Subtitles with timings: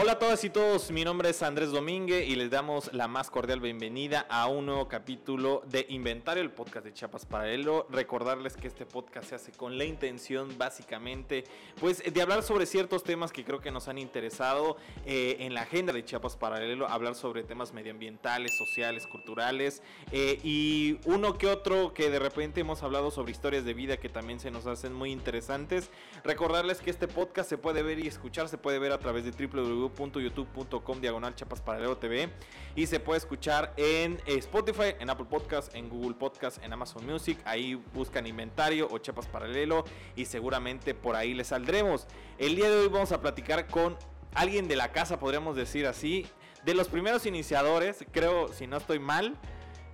[0.00, 3.32] Hola a todas y todos, mi nombre es Andrés Domínguez y les damos la más
[3.32, 7.84] cordial bienvenida a un nuevo capítulo de Inventario, el podcast de Chiapas Paralelo.
[7.90, 11.42] Recordarles que este podcast se hace con la intención básicamente
[11.80, 15.62] pues de hablar sobre ciertos temas que creo que nos han interesado eh, en la
[15.62, 21.92] agenda de Chiapas Paralelo, hablar sobre temas medioambientales, sociales, culturales eh, y uno que otro
[21.92, 25.10] que de repente hemos hablado sobre historias de vida que también se nos hacen muy
[25.10, 25.90] interesantes.
[26.22, 29.32] Recordarles que este podcast se puede ver y escuchar, se puede ver a través de
[29.32, 32.30] www www.youtube.com diagonal chapas paralelo TV
[32.74, 37.38] y se puede escuchar en Spotify, en Apple Podcast, en Google Podcast, en Amazon Music.
[37.44, 39.84] Ahí buscan inventario o chapas paralelo
[40.16, 42.06] y seguramente por ahí les saldremos.
[42.38, 43.96] El día de hoy vamos a platicar con
[44.34, 46.26] alguien de la casa, podríamos decir así,
[46.64, 49.36] de los primeros iniciadores, creo, si no estoy mal.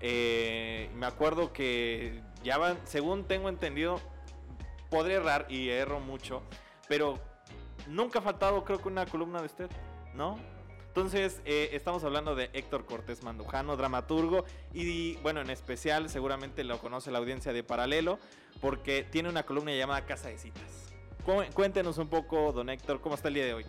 [0.00, 4.00] Eh, me acuerdo que ya van, según tengo entendido,
[4.90, 6.42] podré errar y erro mucho,
[6.88, 7.18] pero
[7.86, 9.70] nunca ha faltado creo que una columna de usted,
[10.14, 10.38] ¿no?
[10.88, 16.78] Entonces, eh, estamos hablando de Héctor Cortés Mandujano, dramaturgo, y bueno, en especial seguramente lo
[16.78, 18.20] conoce la audiencia de Paralelo,
[18.60, 20.92] porque tiene una columna llamada Casa de Citas.
[21.52, 23.66] Cuéntenos un poco, don Héctor, ¿cómo está el día de hoy?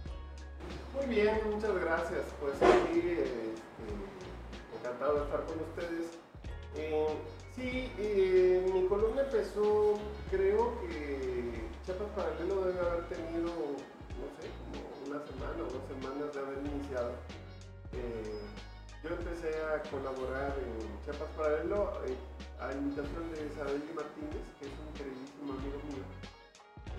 [0.94, 2.26] Muy bien, muchas gracias.
[2.40, 3.54] Pues aquí, este,
[4.78, 6.18] encantado de estar con ustedes.
[6.76, 7.08] Eh,
[7.56, 9.98] sí, eh, mi columna empezó,
[10.30, 13.50] creo que Chiapas Paralelo debe haber tenido
[14.16, 14.48] no sé,
[15.16, 17.12] una semana o dos semanas de haber iniciado.
[17.94, 18.44] Eh,
[19.04, 20.76] yo empecé a colaborar en
[21.06, 22.18] Chiapas Paralelo eh,
[22.60, 26.04] a invitación de Isabel Martínez, que es un queridísimo amigo mío.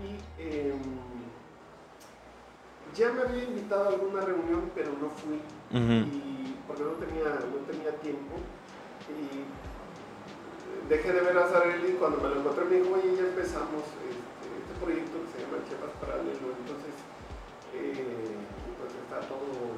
[0.00, 0.80] Y em,
[2.96, 5.41] ya me había invitado a alguna reunión, pero no fui,
[6.66, 8.36] porque no tenía, no tenía tiempo.
[9.12, 9.44] Y
[10.88, 14.48] dejé de ver a Sareli cuando me lo encontré me dijo, oye, ya empezamos este,
[14.56, 16.54] este proyecto que se llama Chiapas Paralelo.
[16.64, 16.94] Entonces,
[17.75, 18.34] eh,
[18.78, 19.77] pues está todo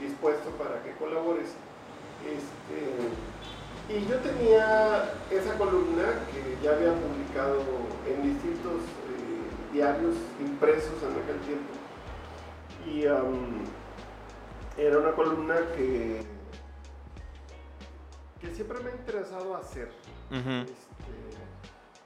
[0.00, 1.54] dispuesto para que colabores.
[2.24, 2.80] Este,
[3.88, 7.62] y yo tenía esa columna que ya había publicado
[8.06, 11.72] en distintos eh, diarios impresos en aquel tiempo.
[12.86, 13.04] Y
[14.80, 16.22] era una columna que,
[18.40, 19.90] que siempre me ha interesado hacer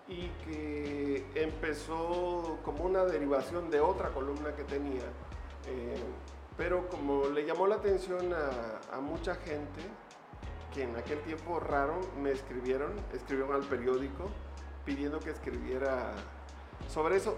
[0.09, 5.05] y que empezó como una derivación de otra columna que tenía.
[5.67, 6.03] Eh,
[6.57, 9.81] pero como le llamó la atención a, mucha gente,
[10.73, 14.31] que en aquel tiempo raro me escribieron, escribieron al periódico
[14.85, 16.13] pidiendo que escribiera
[16.89, 17.37] sobre eso.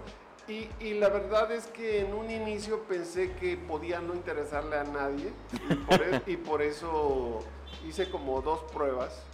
[0.49, 4.85] Y, y, la verdad es que en un inicio pensé que podía no interesarle a
[4.85, 5.33] nadie
[5.69, 7.41] y por, e, y por eso
[7.85, 9.25] hice como dos pruebas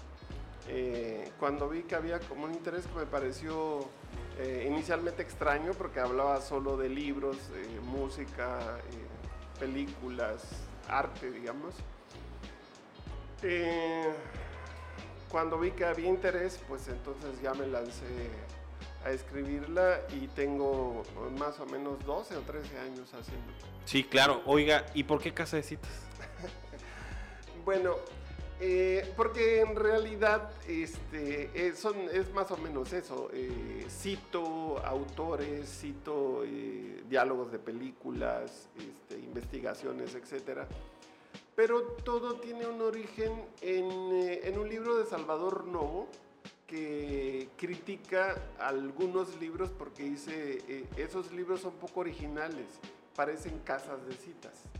[0.69, 3.81] eh, cuando vi que había como un interés que me pareció
[4.39, 8.79] eh, inicialmente extraño porque hablaba solo de libros, eh, música,
[9.59, 10.43] películas,
[10.89, 11.75] arte, digamos.
[15.29, 18.31] cuando vi que había interés, pues entonces ya me lancé
[19.05, 21.03] a escribirla y tengo
[21.39, 23.53] más o menos 12 o 13 años haciendo.
[23.85, 24.43] Sí, claro.
[24.47, 25.91] Oiga, ¿y por qué Casa de Citas?
[27.65, 27.97] bueno,
[28.65, 33.29] eh, porque en realidad este, eh, son, es más o menos eso.
[33.33, 36.45] Eh, cito autores, cito
[37.09, 40.61] diálogos de películas, este, investigaciones, etc.
[41.57, 44.13] Pero todo tiene un origen en,
[44.45, 46.07] en un libro de Salvador Novo
[46.69, 52.67] que critica algunos libros porque dice, esos libros son poco originales,
[53.17, 54.72] parecen casas de citas.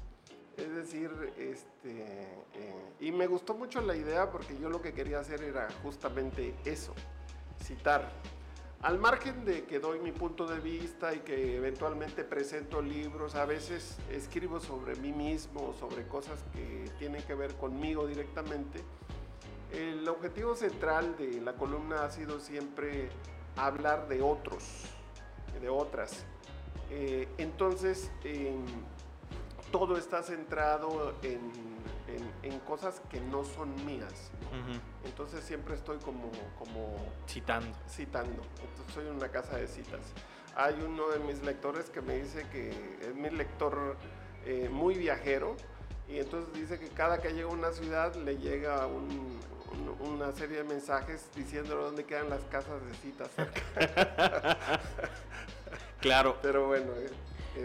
[0.63, 2.03] Es decir, este,
[2.55, 6.55] eh, y me gustó mucho la idea porque yo lo que quería hacer era justamente
[6.65, 6.95] eso,
[7.65, 8.09] citar.
[8.83, 13.45] Al margen de que doy mi punto de vista y que eventualmente presento libros, a
[13.45, 18.81] veces escribo sobre mí mismo, sobre cosas que tienen que ver conmigo directamente,
[19.73, 23.09] el objetivo central de la columna ha sido siempre
[23.57, 24.85] hablar de otros,
[25.61, 26.25] de otras.
[26.91, 28.13] Eh, entonces,
[29.73, 31.73] todo está centrado en,
[32.67, 34.31] cosas que no son mías.
[35.05, 36.97] Entonces siempre estoy como, como...
[37.29, 37.77] Citando.
[37.89, 38.43] Citando.
[38.63, 40.01] Entonces soy una casa de citas.
[40.55, 42.71] Hay uno de mis lectores que me dice que
[43.01, 43.97] es mi lector
[44.47, 45.57] eh, muy viajero
[46.09, 48.87] y entonces dice que cada que llega a una ciudad le llega
[50.01, 54.81] una serie de mensajes diciendo dónde quedan las casas de citas cerca.
[56.01, 56.39] claro.
[56.43, 56.93] Pero bueno.
[56.97, 57.11] Eh,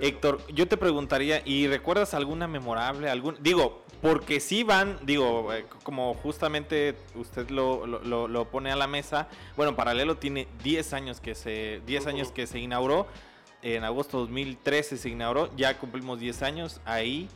[0.02, 3.10] Héctor, yo te preguntaría, ¿y recuerdas alguna memorable?
[3.10, 9.28] Algún, digo, porque sí van, digo, eh, como justamente usted lo, pone a la mesa,
[9.56, 13.08] bueno, Paralelo tiene 10 años que se, 10 años que se inauguró,
[13.62, 17.28] en agosto de 2013 se inauguró, ya cumplimos 10 años ahí.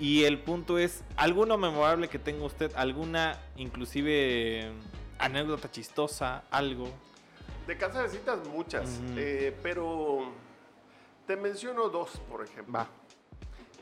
[0.00, 2.72] Y el punto es, ¿alguno memorable que tenga usted?
[2.76, 4.70] ¿Alguna, inclusive,
[5.18, 6.44] anécdota chistosa?
[6.50, 6.88] ¿Algo?
[7.66, 10.32] De casa de citas muchas, eh, pero
[11.28, 12.72] te menciono dos, por ejemplo.
[12.74, 12.88] Va.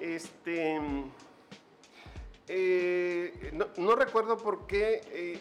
[0.00, 0.78] Este.
[2.48, 5.00] eh, no, no recuerdo por qué.
[5.12, 5.40] eh,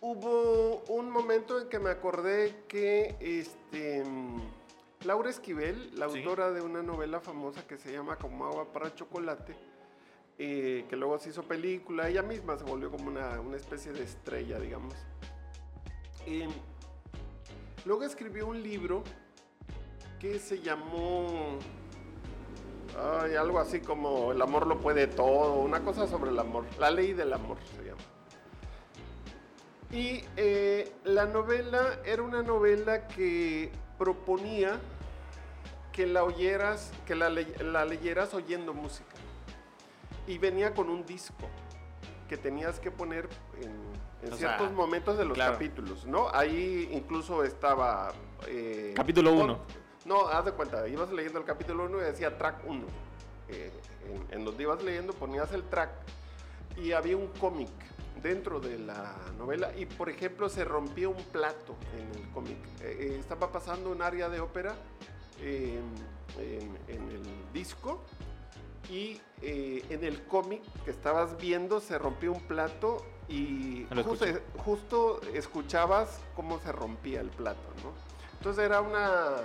[0.00, 4.02] hubo un momento en que me acordé que este,
[5.04, 6.18] Laura Esquivel, la Sí.
[6.18, 9.56] autora de una novela famosa que se llama Como agua para chocolate,
[10.38, 14.02] eh, que luego se hizo película, ella misma se volvió como una, una especie de
[14.02, 14.94] estrella, digamos.
[16.26, 16.48] Eh,
[17.86, 19.04] luego escribió un libro
[20.24, 21.58] que se llamó
[23.22, 26.90] ay, algo así como El amor lo puede todo, una cosa sobre el amor, la
[26.90, 28.00] ley del amor se llama.
[29.92, 34.80] Y eh, la novela era una novela que proponía
[35.92, 39.14] que la oyeras, que la, le- la leyeras oyendo música.
[40.26, 41.50] Y venía con un disco
[42.30, 43.28] que tenías que poner
[43.60, 43.70] en,
[44.22, 45.52] en sea, ciertos momentos de los claro.
[45.52, 46.30] capítulos, ¿no?
[46.32, 48.10] Ahí incluso estaba...
[48.48, 49.83] eh, Capítulo con- uno.
[50.04, 52.86] No, haz de cuenta, ibas leyendo el capítulo 1 y decía track 1.
[53.48, 55.90] en, en donde ibas leyendo ponías el track
[56.76, 57.70] y había un cómic
[58.22, 62.58] dentro de la novela y por ejemplo se rompía un plato en el cómic.
[62.80, 64.74] Eh, eh, estaba pasando un área de ópera
[65.40, 65.80] eh,
[66.38, 67.22] en, en el
[67.52, 68.00] disco
[68.90, 74.26] y eh, en el cómic que estabas viendo se rompió un plato y Lo justo,
[74.58, 77.92] justo escuchabas cómo se rompía el plato, ¿no?
[78.38, 79.36] Entonces era una...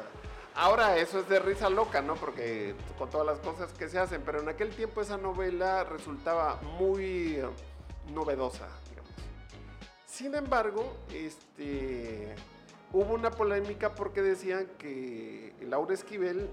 [0.56, 2.16] Ahora eso es de risa loca, ¿no?
[2.16, 6.60] Porque con todas las cosas que se hacen, pero en aquel tiempo esa novela resultaba
[6.78, 7.46] muy eh,
[8.14, 9.12] novedosa, digamos.
[10.06, 12.36] Sin embargo, este,
[12.92, 16.50] hubo una polémica porque decían que Laura Esquivel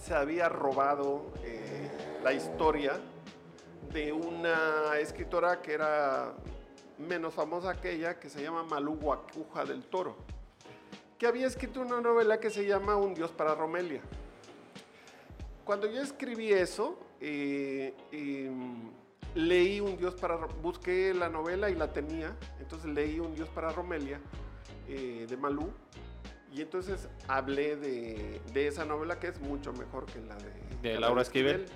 [0.00, 1.90] se había robado eh,
[2.22, 2.98] la historia
[3.92, 6.34] de una escritora que era
[6.98, 10.16] menos famosa que ella, que se llama Malú Guacuja del Toro,
[11.20, 14.00] que había escrito una novela que se llama Un Dios para Romelia.
[15.66, 18.90] Cuando yo escribí eso, eh, em,
[19.34, 20.36] leí Un Dios para...
[20.36, 24.18] Busqué la novela y la tenía, entonces leí Un Dios para Romelia
[24.88, 25.70] eh, de Malú.
[26.54, 31.00] Y entonces hablé de, de esa novela que es mucho mejor que la de, la
[31.00, 31.66] Laura Esquivel.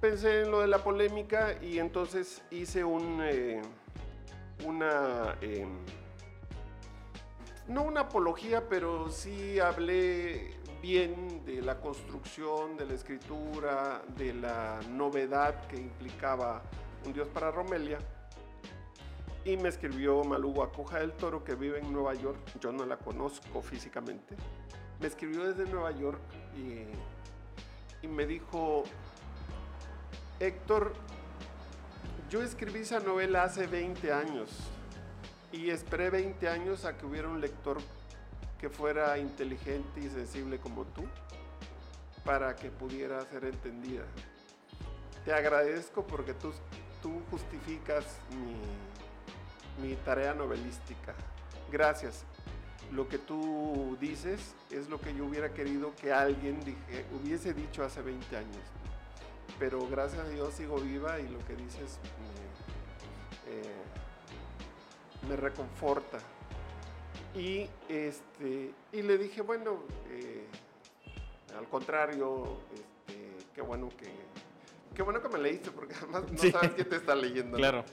[0.00, 3.62] Pensé en lo de la polémica y entonces hice un, eh,
[4.64, 5.76] una, em,
[7.68, 14.80] no una apología, pero sí hablé bien de la construcción, de la escritura, de la
[14.90, 16.62] novedad que implicaba
[17.04, 17.98] Un Dios para Romelia.
[19.44, 22.38] Y me escribió Malú Guacuja del Toro, que vive en Nueva York.
[22.60, 24.36] Yo no la conozco físicamente.
[25.00, 26.20] Me escribió desde Nueva York
[26.56, 28.82] y, y me dijo,
[30.40, 30.94] Héctor,
[32.28, 34.50] yo escribí esa novela hace 20 años
[35.52, 37.78] y esperé 20 años a que hubiera un lector
[38.58, 41.04] que fuera inteligente y sensible como tú
[42.24, 44.04] para que pudiera ser entendida.
[45.24, 46.52] Te agradezco porque tú,
[47.02, 51.14] tú justificas mi, mi tarea novelística.
[51.70, 52.24] Gracias.
[52.92, 56.60] Lo que tú dices es lo que yo hubiera querido que alguien
[57.12, 58.62] hubiese dicho hace 20 años.
[59.58, 63.74] Pero gracias a Dios sigo viva y lo que dices me, eh,
[65.28, 66.18] me reconforta.
[67.34, 69.80] Y, este, y le dije, bueno,
[70.10, 70.46] eh,
[71.56, 74.10] al contrario, este, qué bueno que,
[74.94, 76.50] qué bueno que me leíste, porque además no Sí.
[76.50, 77.52] sabes quién te está leyendo.
[77.52, 77.56] ¿no?
[77.58, 77.84] Claro.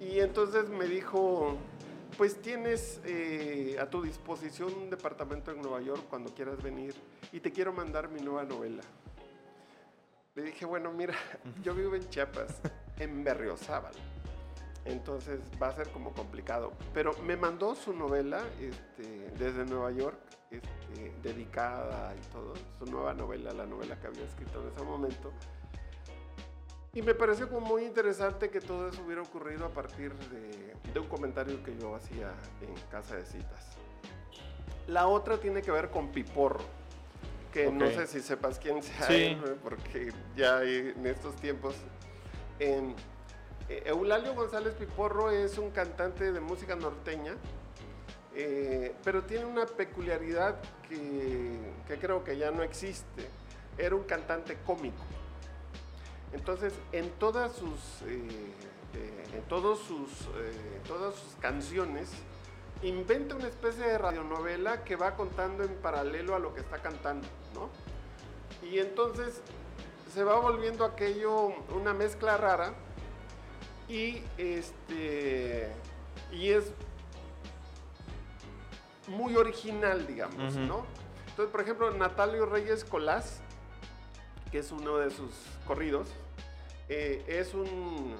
[0.00, 1.56] Y entonces me dijo,
[2.18, 6.94] pues tienes eh, a tu disposición un departamento en Nueva York cuando quieras venir
[7.32, 8.82] y te quiero mandar mi nueva novela.
[10.34, 11.14] Le dije, bueno, mira,
[11.62, 12.60] yo vivo en Chiapas,
[12.98, 13.94] en Berriozábal.
[14.84, 16.72] Entonces va a ser como complicado.
[16.92, 20.18] Pero me mandó su novela este, desde Nueva York,
[20.50, 22.52] este, dedicada y todo.
[22.78, 25.32] Su nueva novela, la novela que había escrito en ese momento.
[26.92, 31.00] Y me pareció como muy interesante que todo eso hubiera ocurrido a partir de, de
[31.00, 33.76] un comentario que yo hacía en casa de citas.
[34.86, 36.62] La otra tiene que ver con Piporro,
[37.52, 39.36] que no sé si sepas quién sea Sí.
[39.62, 41.74] porque ya en estos tiempos...
[43.68, 47.34] Eulalio González Piporro es un cantante de música norteña,
[48.34, 50.56] eh, pero tiene una peculiaridad
[50.88, 53.28] que, creo que ya no existe.
[53.78, 55.02] Era un cantante cómico.
[56.32, 58.28] Entonces, en todas sus, eh,
[58.94, 62.10] eh, en todos sus, eh, todas sus canciones,
[62.82, 67.26] inventa una especie de radionovela que va contando en paralelo a lo que está cantando,
[67.54, 67.70] ¿no?
[68.68, 69.40] Y entonces
[70.12, 72.74] se va volviendo aquello una mezcla rara
[73.88, 75.70] y este
[76.32, 76.72] y es
[79.08, 80.84] muy original, digamos, ¿no?
[81.28, 83.40] Entonces, por ejemplo, Natalio Reyes Colás,
[84.50, 85.32] que es uno de sus
[85.66, 86.08] corridos,
[86.88, 88.14] eh, es, un,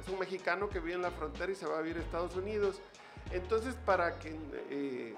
[0.00, 2.34] es un mexicano que vive en la frontera y se va a vivir a Estados
[2.36, 2.80] Unidos.
[3.32, 4.34] Entonces, para que
[4.70, 5.14] eh,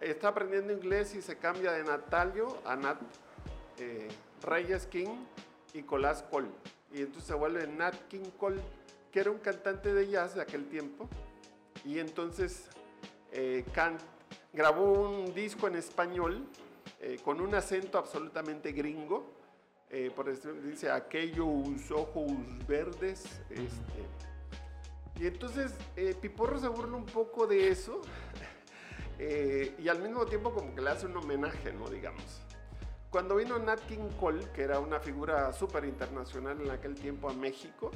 [0.00, 2.98] está aprendiendo inglés y se cambia de Natalio a Nat
[3.78, 4.08] eh,
[4.42, 5.16] Reyes King
[5.72, 6.48] y Colás Cole.
[6.92, 8.60] Y entonces se vuelve Nat King Cole,
[9.14, 11.08] que era un cantante de jazz de aquel tiempo.
[11.84, 12.68] Y entonces
[14.52, 16.46] grabó un disco en español
[17.24, 19.34] con un acento absolutamente gringo
[19.96, 22.32] eh, por eso dice aquellos ojos
[22.66, 23.24] verdes.
[23.48, 25.20] Este.
[25.20, 28.00] Y entonces eh, Piporro se burla un poco de eso
[29.20, 31.88] eh, y al mismo tiempo como que le hace un homenaje, ¿no?
[31.88, 32.24] Digamos.
[33.08, 37.32] Cuando vino Nat King Cole, que era una figura súper internacional en aquel tiempo a
[37.32, 37.92] México,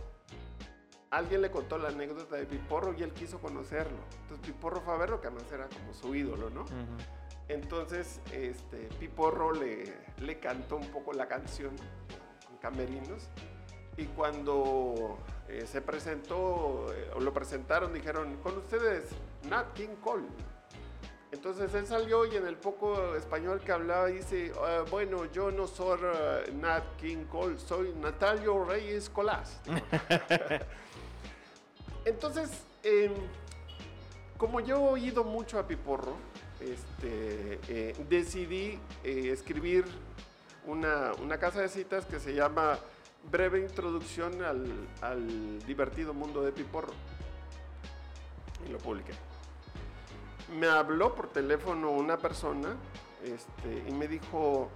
[1.11, 3.99] alguien le contó la anécdota de Piporro y él quiso conocerlo.
[4.23, 6.65] Entonces Piporro fue a verlo, que además era como su ídolo, ¿no?
[7.49, 11.75] Entonces, este, Piporro le, le cantó un poco la canción
[12.51, 13.29] en Camerinos.
[13.97, 19.05] Y cuando eh, se presentó, eh, o lo presentaron, dijeron, con ustedes,
[19.49, 20.27] Nat King Cole.
[21.31, 25.67] Entonces él salió y en el poco español que hablaba dice, ah, bueno, yo no
[25.67, 29.61] soy uh, Nat King Cole, soy Natalio Reyes Colás.
[32.05, 32.51] Entonces,
[32.83, 33.13] em,
[34.37, 36.17] como yo he oído mucho a Piporro,
[36.61, 39.85] este, eh, decidí eh, escribir
[40.67, 42.79] una, casa de citas que se llama
[43.31, 46.93] Breve Introducción al, divertido mundo de Piporro.
[48.67, 49.13] Y lo publiqué.
[50.59, 52.77] Me habló por teléfono una persona
[53.23, 54.69] este, y me dijo,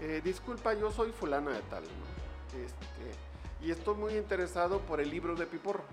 [0.00, 5.34] eh, disculpa, yo soy fulana de tal, este, y estoy muy interesado por el libro
[5.34, 5.84] de Piporro.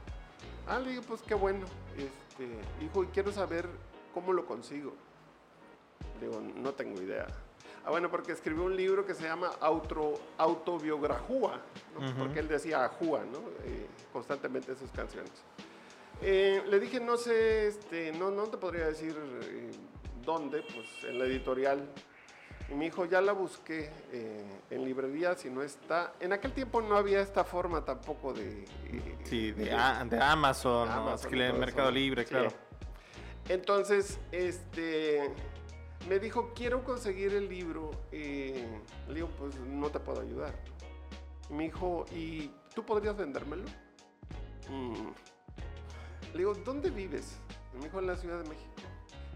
[0.67, 1.65] Ah, le digo, pues qué bueno.
[1.97, 2.47] Este,
[2.83, 3.67] hijo, y quiero saber
[4.13, 4.93] cómo lo consigo.
[6.19, 7.27] Digo, no tengo idea.
[7.83, 11.61] Ah, bueno, porque escribió un libro que se llama Auto, Autobiografía,
[12.17, 13.39] porque él decía Ajúa, ¿no?
[13.65, 15.31] Eh, constantemente en sus canciones.
[16.21, 19.71] Eh, le dije, no sé, este, no, no te podría decir eh,
[20.23, 21.89] dónde, pues en la editorial.
[22.71, 23.89] Y mi hijo, ya la busqué
[24.69, 26.13] en librerías y no está.
[26.21, 28.63] En aquel tiempo no había esta forma tampoco de.
[29.25, 31.53] sí, de, Amazon, Amazon ¿no?
[31.59, 32.49] Mercado Libre, claro.
[33.49, 35.29] Entonces, este
[36.07, 37.91] me dijo, quiero conseguir el libro.
[38.11, 40.53] le digo, pues no te puedo ayudar.
[41.49, 43.65] me dijo, ¿y tú podrías vendérmelo?
[44.69, 45.09] Mm.
[46.31, 47.37] Le digo, ¿dónde vives?
[47.73, 48.71] me dijo, en la Ciudad de México.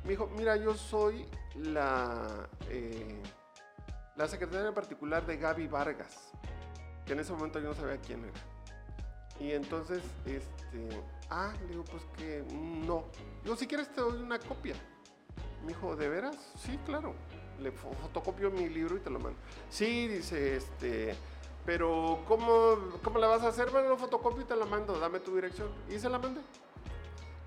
[0.06, 1.25] Me dijo, mira, yo soy
[1.58, 3.22] la, eh,
[4.16, 6.32] la secretaria particular de Gaby Vargas,
[7.06, 8.56] que en ese momento yo no sabía quién era.
[9.40, 13.06] Y entonces, este, ah, le digo, pues que no.
[13.44, 14.76] Digo, si quieres te doy una copia.
[15.62, 16.38] Me dijo, ¿de veras?
[16.58, 17.14] Sí, claro.
[17.60, 19.40] Le fotocopio mi libro y te lo mando.
[19.70, 21.16] Sí, dice, este,
[21.66, 23.70] pero ¿cómo, cómo la vas a hacer?
[23.72, 25.70] Bueno, lo fotocopio y te la mando, dame tu dirección.
[25.90, 26.42] Y se la mandé.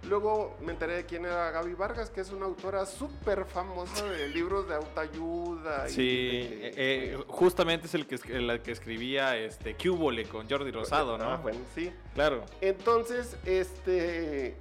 [0.04, 4.28] Luego me enteré de quién era Gaby Vargas, que es una autora súper famosa de
[4.34, 5.88] libros de autoayuda.
[5.88, 11.18] Sí, eh, eh, justamente es el que, el que escribía este, Cúbole con Jordi Rosado,
[11.18, 11.24] ¿no?
[11.24, 11.92] Ah, bueno, sí.
[12.14, 12.44] Claro.
[12.60, 14.56] Entonces, este,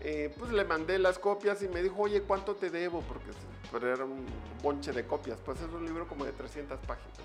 [0.00, 3.02] eh, pues le mandé las copias y me dijo, oye, ¿cuánto te debo?
[3.02, 3.30] Porque
[3.82, 4.26] era un
[4.62, 5.40] bonche de copias.
[5.44, 7.18] Pues es un libro como de 300 páginas.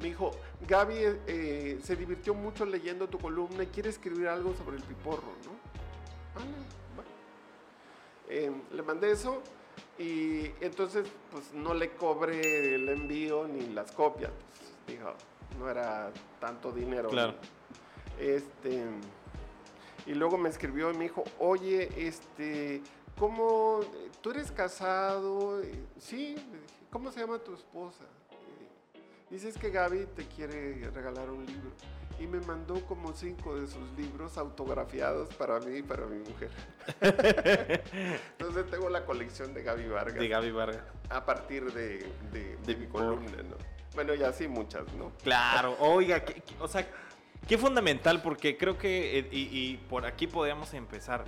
[0.00, 0.30] Me dijo,
[0.66, 0.94] Gaby
[1.26, 5.60] eh, se divirtió mucho leyendo tu columna y quiere escribir algo sobre el piporro, ¿no?
[6.94, 7.10] bueno.
[8.28, 9.42] Em, le mandé eso
[9.98, 14.30] y entonces pues no le cobré el envío ni las copias.
[14.30, 15.12] Pues, dijo,
[15.58, 17.10] no era tanto dinero.
[17.10, 17.34] Claro.
[18.18, 18.84] Este
[20.06, 22.82] y luego me escribió y me dijo, oye, este,
[23.18, 23.80] ¿cómo,
[24.20, 25.60] tú eres casado?
[25.98, 26.36] Sí,
[26.90, 28.04] ¿cómo se llama tu esposa?
[29.30, 31.70] Dices que Gaby te quiere regalar un libro.
[32.18, 36.50] Y me mandó como cinco de sus libros autografiados para mí y para mi mujer.
[38.38, 40.18] Entonces tengo la colección de Gaby Vargas.
[40.18, 40.82] De Gaby Vargas.
[41.08, 43.56] A partir de, de, mi columna, ¿no?
[43.94, 45.12] Bueno, ya sí, muchas, ¿no?
[45.22, 46.22] Claro, oiga,
[46.58, 46.86] o sea,
[47.48, 51.24] Qué fundamental, porque creo que, eh, y, por aquí podríamos empezar,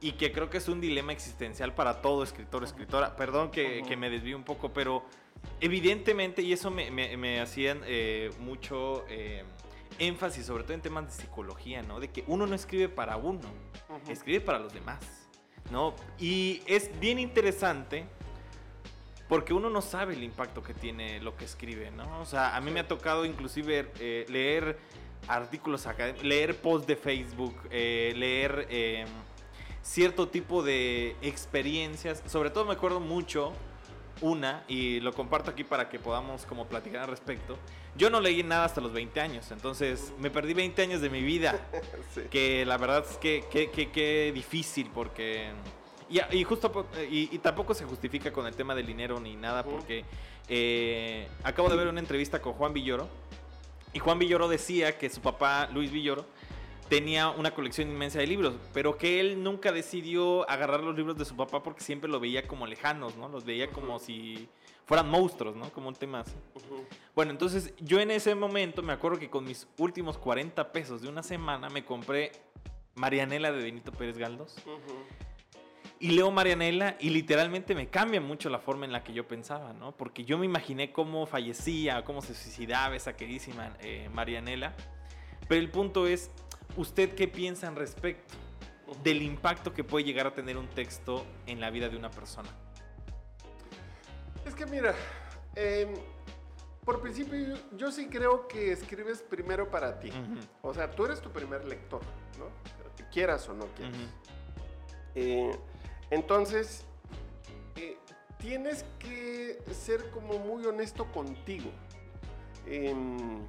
[0.00, 3.16] y que creo que es un dilema existencial para todo escritor, escritora.
[3.16, 5.04] Perdón que, me desvío un poco, pero
[5.60, 9.44] evidentemente, y eso me, hacían eh, mucho eh,
[9.98, 12.00] énfasis, sobre todo en temas de psicología, ¿no?
[12.00, 13.40] De que uno no escribe para uno,
[14.08, 14.98] escribe para los demás,
[15.70, 15.94] ¿no?
[16.18, 18.06] Y es bien interesante
[19.28, 22.20] porque uno no sabe el impacto que tiene lo que escribe, ¿no?
[22.20, 24.78] O sea, a mí me ha tocado inclusive eh, leer
[25.28, 28.66] artículos académicos, leer posts de Facebook, leer
[29.82, 32.22] cierto tipo de experiencias.
[32.26, 33.52] Sobre todo me acuerdo mucho
[34.20, 37.56] una, y lo comparto aquí para que podamos como platicar al respecto.
[37.96, 41.22] Yo no leí nada hasta los 20 años, entonces me perdí 20 años de mi
[41.22, 41.58] vida,
[42.14, 42.22] Sí.
[42.30, 45.50] que la verdad es que que- que- que difícil porque...
[46.08, 49.62] Y, y justo y, y tampoco se justifica con el tema del dinero ni nada
[49.62, 50.04] porque
[50.48, 53.08] eh, acabo de ver una entrevista con Juan Villoro
[53.92, 56.26] y Juan Villoro decía que su papá Luis Villoro
[56.90, 61.24] tenía una colección inmensa de libros, pero que él nunca decidió agarrar los libros de
[61.24, 63.28] su papá porque siempre lo veía como lejanos, ¿no?
[63.28, 64.48] Los veía como si
[64.86, 65.70] fueran monstruos, ¿no?
[65.72, 66.34] Como un tema así.
[67.14, 71.08] Bueno, entonces yo en ese momento me acuerdo que con mis últimos 40 pesos de
[71.08, 72.32] una semana me compré
[72.96, 74.56] Marianela de Benito Pérez Galdós.
[76.00, 79.72] Y leo Marianela y literalmente me cambia mucho la forma en la que yo pensaba,
[79.74, 79.92] ¿no?
[79.96, 84.74] Porque yo me imaginé cómo fallecía, cómo se suicidaba esa queridísima eh, Marianela.
[85.46, 86.30] Pero el punto es,
[86.76, 88.34] ¿usted qué piensa al respecto
[89.02, 92.48] del impacto que puede llegar a tener un texto en la vida de una persona?
[94.44, 94.94] Es que mira,
[95.54, 95.94] em,
[96.84, 100.10] por principio yo, yo sí creo que escribes primero para ti.
[100.62, 102.00] O sea, tú eres tu primer lector,
[102.38, 102.46] ¿no?
[103.12, 103.96] Quieras o no quieras.
[105.14, 105.56] Eh,
[106.10, 106.84] entonces,
[107.76, 107.96] eh,
[108.38, 111.70] tienes que ser como muy honesto contigo.
[112.66, 113.46] Em,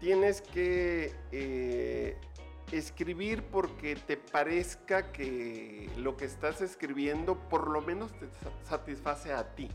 [0.00, 2.16] tienes que eh,
[2.72, 9.32] escribir porque te parezca que lo que estás escribiendo por lo menos te sa- satisface
[9.32, 9.68] a ti,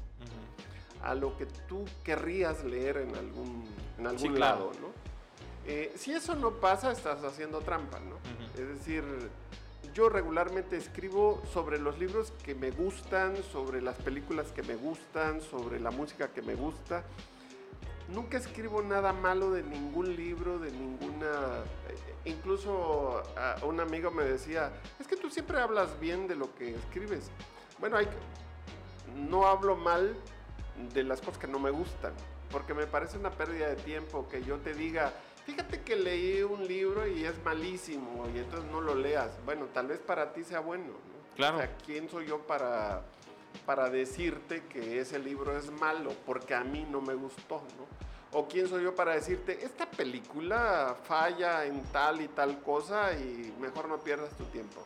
[1.01, 3.65] a lo que tú querrías leer en algún,
[3.97, 4.58] en algún Sí, claro.
[4.67, 4.88] lado, ¿no?
[5.65, 8.17] Eh, si eso no pasa, estás haciendo trampa, ¿no?
[8.62, 9.03] Es decir,
[9.93, 15.41] yo regularmente escribo sobre los libros que me gustan, sobre las películas que me gustan,
[15.41, 17.03] sobre la música que me gusta.
[18.10, 21.63] Nunca escribo nada malo de ningún libro, de ninguna...
[21.89, 26.54] eh, Incluso a un amigo me decía, es que tú siempre hablas bien de lo
[26.56, 27.30] que escribes.
[27.80, 28.08] Bueno, hay
[29.16, 30.16] no hablo mal
[30.94, 32.13] de las cosas que no me gustan,
[32.52, 35.12] porque me parece una pérdida de tiempo que yo te diga,
[35.46, 39.32] fíjate que leí un libro y es malísimo y entonces no lo leas.
[39.46, 40.88] Bueno, tal vez para ti sea bueno.
[40.88, 41.36] ¿no?
[41.36, 41.58] Claro.
[41.58, 43.04] O sea, ¿quién soy yo para,
[43.66, 47.63] para decirte que ese libro es malo porque a mí no me gustó?
[47.78, 47.88] ¿no?
[48.38, 53.54] ¿O quién soy yo para decirte, esta película falla en tal y tal cosa y
[53.60, 54.84] mejor no pierdas tu tiempo?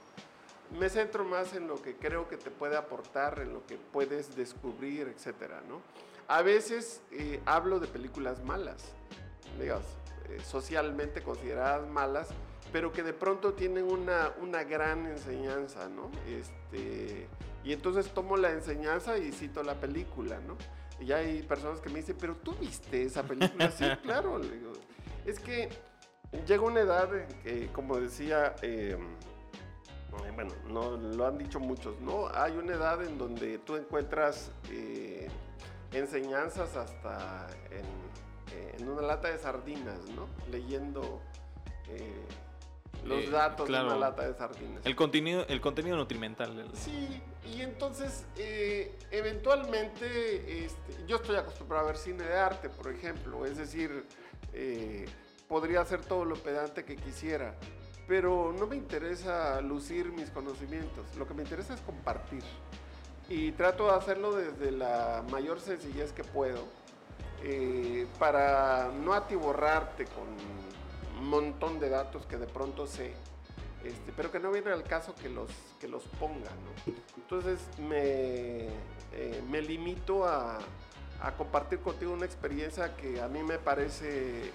[0.77, 4.35] Me centro más en lo que creo que te puede aportar, en lo que puedes
[4.35, 5.81] descubrir, etcétera, ¿no?
[6.27, 8.91] A veces eh, hablo de películas malas,
[9.57, 9.85] digamos,
[10.27, 12.27] eh, socialmente consideradas malas,
[12.73, 16.11] pero que de pronto tienen una, una gran enseñanza, ¿no?
[16.27, 17.27] Este,
[17.67, 20.55] y entonces tomo la enseñanza y cito la película, ¿no?
[21.05, 24.39] Y hay personas que me dicen, pero tú viste esa película, sí, claro.
[24.39, 24.71] digo,
[25.25, 25.67] es que
[26.47, 31.99] llega una edad en que, como decía, eh, eh, bueno, no lo han dicho muchos,
[31.99, 32.29] ¿no?
[32.33, 35.27] Hay una edad en donde tú encuentras eh,
[35.91, 40.29] enseñanzas hasta en, eh, en una lata de sardinas, ¿no?
[40.49, 41.21] Leyendo
[41.89, 42.25] eh,
[43.05, 43.89] los datos claro.
[43.89, 44.85] de una lata de sardinas.
[44.85, 46.69] El contenido, el contenido nutrimental.
[46.73, 47.21] Sí,
[47.53, 53.45] y entonces eh, eventualmente este, yo estoy acostumbrado a ver cine de arte, por ejemplo,
[53.45, 54.05] es decir,
[54.53, 55.05] eh,
[55.47, 57.55] podría hacer todo lo pedante que quisiera,
[58.07, 62.43] pero no me interesa lucir mis conocimientos, lo que me interesa es compartir.
[63.29, 66.63] Y trato de hacerlo desde la mayor sencillez que puedo,
[67.43, 70.27] eh, para no atiborrarte con
[71.19, 73.13] un montón de datos que de pronto sé,
[73.87, 76.93] este, pero que no viene al caso que los, que los ponga, ¿no?
[77.17, 78.67] Entonces me,
[79.13, 80.57] eh, me limito a,
[81.21, 84.51] a compartir contigo una experiencia que a mí me parece, eh,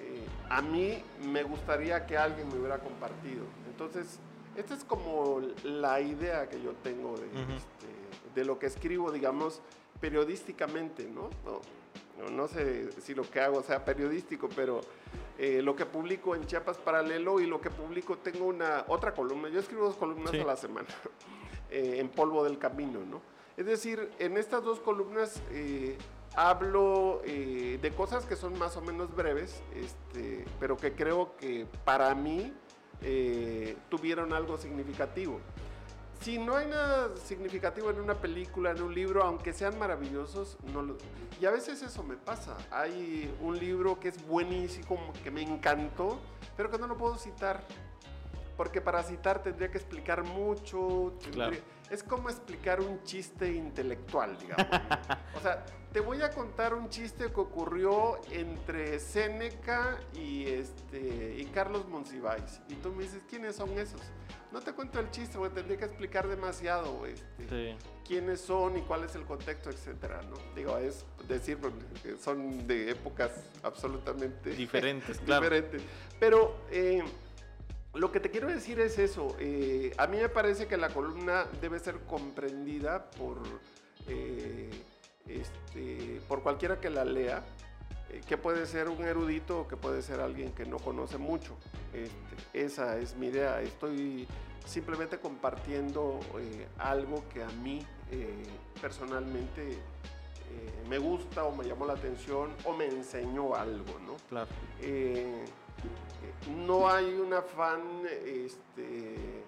[0.00, 3.44] eh, a mí me gustaría que alguien me hubiera compartido.
[3.70, 4.18] Entonces,
[4.56, 7.52] esta es como la idea que yo tengo de, Ujú.
[7.52, 9.60] este, de lo que escribo, digamos,
[10.00, 11.04] periodísticamente.
[11.04, 11.60] No, no-
[12.30, 14.82] no sé si lo que hago sea periodístico, pero
[15.42, 19.48] eh, lo que publico en Chiapas Paralelo y lo que publico, tengo una otra columna.
[19.48, 20.38] Yo escribo dos columnas Sí.
[20.40, 20.86] a la semana
[21.70, 23.22] eh, en Polvo del Camino, ¿no?
[23.56, 25.96] Es decir, en estas dos columnas eh,
[26.36, 32.14] hablo de cosas que son más o menos breves, este, pero que creo que para
[32.14, 32.52] mí
[33.88, 35.40] tuvieron algo significativo.
[36.20, 40.82] Si no hay nada significativo en una película, en un libro, aunque sean maravillosos, no
[40.82, 40.96] lo...
[41.40, 42.58] Y a veces eso me pasa.
[42.70, 46.20] Hay un libro que es buenísimo, que me encantó,
[46.58, 47.64] pero que no lo puedo citar.
[48.58, 51.14] porque para citar tendría que explicar mucho.
[51.22, 54.66] tendría- Es como explicar un chiste intelectual, digamos.
[55.34, 61.44] o sea, te voy a contar un chiste que ocurrió entre Séneca y, este, y
[61.46, 62.60] Carlos Monsiváis.
[62.68, 64.00] Y tú me dices, ¿quiénes son esos?
[64.52, 67.76] No te cuento el chiste, porque tendría que explicar demasiado este, Sí.
[68.06, 70.36] quiénes son y cuál es el contexto, etcétera, ¿no?
[70.54, 75.42] Digo, es decir, porque son de épocas absolutamente Diferentes, claro.
[75.42, 75.82] diferentes.
[76.18, 77.02] Pero eh,
[77.94, 79.36] lo que te quiero decir es eso.
[79.40, 83.38] eh, a mí me parece que la columna debe ser comprendida por,
[84.08, 84.70] eh,
[85.30, 87.44] este, por cualquiera que la lea,
[88.10, 91.56] eh, que puede ser un erudito o que puede ser alguien que no conoce mucho.
[91.92, 93.60] Este, esa es mi idea.
[93.60, 94.26] Estoy
[94.66, 98.44] simplemente compartiendo eh, algo que a mí eh,
[98.80, 99.78] personalmente
[100.88, 104.16] me gusta o me llamó la atención o me enseñó algo, ¿no?
[104.28, 104.48] Claro.
[106.66, 107.82] No hay un afán
[108.24, 109.44] este,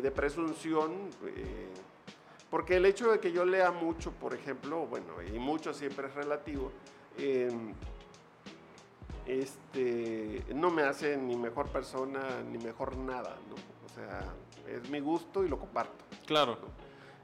[0.00, 1.10] de presunción,
[2.52, 6.14] porque el hecho de que yo lea mucho, por ejemplo, bueno, y mucho siempre es
[6.14, 6.70] relativo,
[7.16, 7.50] eh,
[9.24, 13.54] este, no me hace ni mejor persona ni mejor nada, ¿no?
[13.54, 14.34] O sea,
[14.68, 16.04] es mi gusto y lo comparto.
[16.26, 16.58] Claro.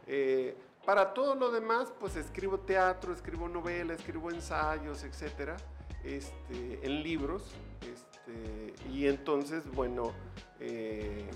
[0.06, 5.58] Eh, para todo lo demás, pues escribo teatro, escribo novela, escribo ensayos, etcétera,
[6.04, 7.54] este, en libros.
[7.82, 10.14] Este, y entonces, bueno,
[10.58, 11.28] eh,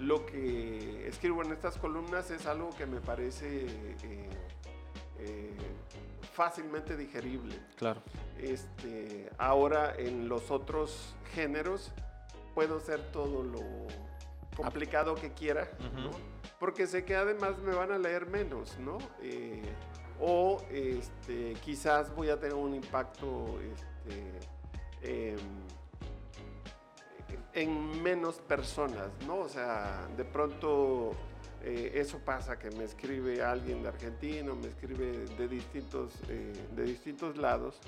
[0.00, 4.28] lo que escribo en estas columnas es algo que me parece eh,
[5.18, 5.56] eh,
[6.32, 7.58] fácilmente digerible.
[7.76, 8.02] Claro.
[8.38, 11.92] Este, ahora en los otros géneros
[12.54, 13.60] puedo ser todo lo
[14.56, 16.10] complicado que quiera, ¿no?
[16.58, 18.98] Porque sé que además me van a leer menos, ¿no?
[19.22, 19.62] Eh,
[20.20, 24.32] o este, quizás voy a tener un impacto este,
[25.02, 25.38] em,
[27.60, 29.38] en menos personas, ¿no?
[29.40, 31.12] O sea, de pronto
[31.62, 36.84] eh, eso pasa, que me escribe alguien de Argentina, me escribe de distintos, eh, de
[36.84, 37.80] distintos lados,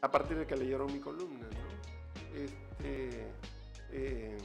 [0.00, 2.38] a partir de que leyeron mi columna, ¿no?
[2.38, 3.26] Este,
[3.92, 4.38] eh,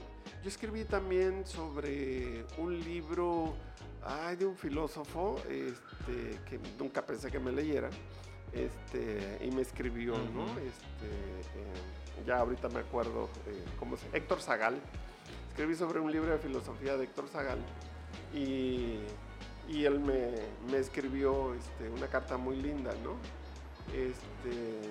[0.43, 3.56] yo escribí también sobre un libro
[4.04, 7.89] ay, de un filósofo este, que nunca pensé que me leyera
[8.54, 10.45] este, y me escribió, ¿no?
[10.60, 14.80] Este, ya ahorita me acuerdo eh, cómo se Héctor Zagal.
[15.50, 17.60] Escribí sobre un libro de filosofía de Héctor Zagal
[18.34, 19.00] y,
[19.67, 20.34] y él me,
[20.72, 23.15] me escribió este, una carta muy linda, ¿no?
[23.93, 24.89] Este,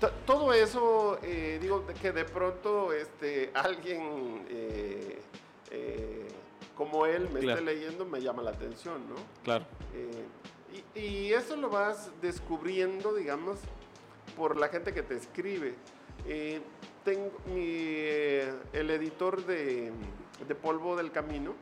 [0.00, 5.20] to- todo eso, eh, digo, que de pronto este, alguien eh,
[5.70, 6.28] eh,
[6.76, 7.60] como él me Claro.
[7.60, 9.16] esté leyendo me llama la atención, ¿no?
[9.44, 9.66] Claro.
[10.94, 13.58] Y, y eso lo vas descubriendo, digamos,
[14.40, 15.74] por la gente que te escribe.
[16.26, 16.62] Eh,
[17.04, 19.92] tengo mi, eh, el editor de,
[20.48, 21.54] de Polvo del Camino,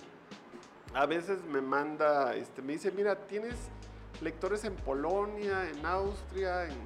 [0.95, 3.57] a veces me manda, este, me dice, mira, tienes
[4.21, 6.77] lectores en Polonia, en Austria, en,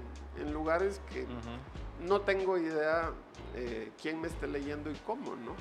[0.40, 1.26] en lugares que
[2.00, 3.10] no tengo idea
[3.54, 5.54] eh, quién me esté leyendo y cómo, ¿no?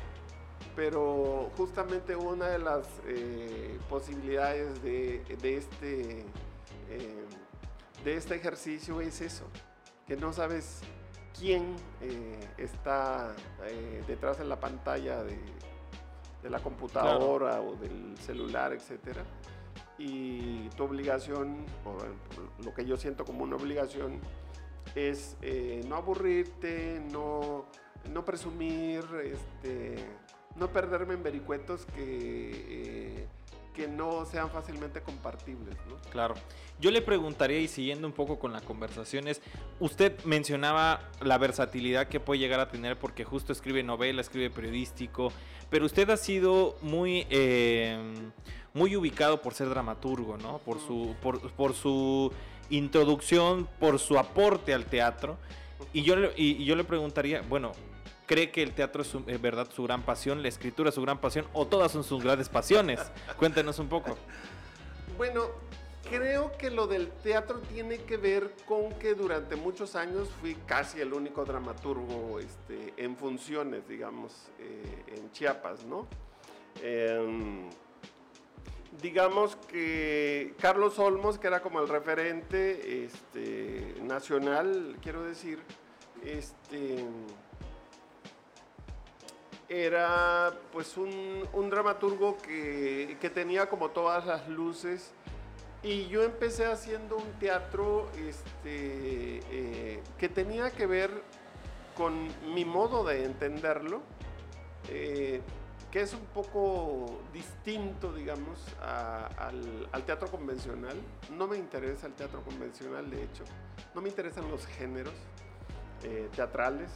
[0.78, 2.88] Pero justamente una de las
[3.89, 6.26] posibilidades de, de este,
[8.06, 9.44] de este ejercicio es eso,
[10.12, 10.82] que no sabes
[11.39, 13.34] quién eh, está
[13.65, 15.39] eh, detrás de la pantalla de,
[16.43, 19.24] de la computadora o del celular, etcétera.
[19.97, 21.95] Y tu obligación, o
[22.62, 24.19] lo que yo siento como una obligación,
[24.95, 27.67] es eh, no aburrirte, no,
[28.12, 29.95] no presumir, este,
[30.58, 33.30] no perderme en vericuetos que,
[33.73, 35.75] que no sean fácilmente compartibles.
[35.88, 35.95] ¿no?
[36.12, 36.36] Claro.
[36.79, 39.41] Yo le preguntaría, y siguiendo un poco con la conversación, es,
[39.79, 45.31] usted mencionaba la versatilidad que puede llegar a tener porque justo escribe novela, escribe periodístico,
[45.69, 47.97] pero usted ha sido muy, eh,
[48.73, 50.57] muy ubicado por ser dramaturgo, ¿no?
[50.60, 52.31] Por su, por, por su
[52.69, 55.38] introducción, por su aporte al teatro.
[55.93, 57.73] Y yo, y yo le preguntaría, bueno,
[58.32, 61.02] ¿cree que el teatro es su- en verdad su gran pasión, la escritura es su
[61.02, 63.02] gran pasión o todas son sus grandes pasiones?
[63.38, 64.17] Cuéntenos un poco.
[65.17, 65.48] Bueno,
[66.10, 71.02] creo que lo del teatro tiene que ver con que durante muchos años fui casi
[71.02, 76.08] el único dramaturgo este, en funciones, digamos, eh, en Chiapas, ¿no?
[76.82, 77.70] Em,
[79.02, 85.60] digamos que Carlos Olmos, que era como el referente este, nacional, quiero decir,
[86.24, 87.04] este,
[89.71, 95.13] era pues un, un dramaturgo que, que tenía como todas las luces
[95.84, 101.10] y yo empecé haciendo un teatro este, eh, que tenía que ver
[101.95, 104.01] con mi modo de entenderlo,
[104.89, 105.41] eh,
[105.89, 110.97] que es un poco distinto, digamos, al, teatro convencional.
[111.31, 113.43] No me interesa el teatro convencional, de hecho.
[113.95, 115.13] No me interesan los géneros
[116.03, 116.91] eh, teatrales.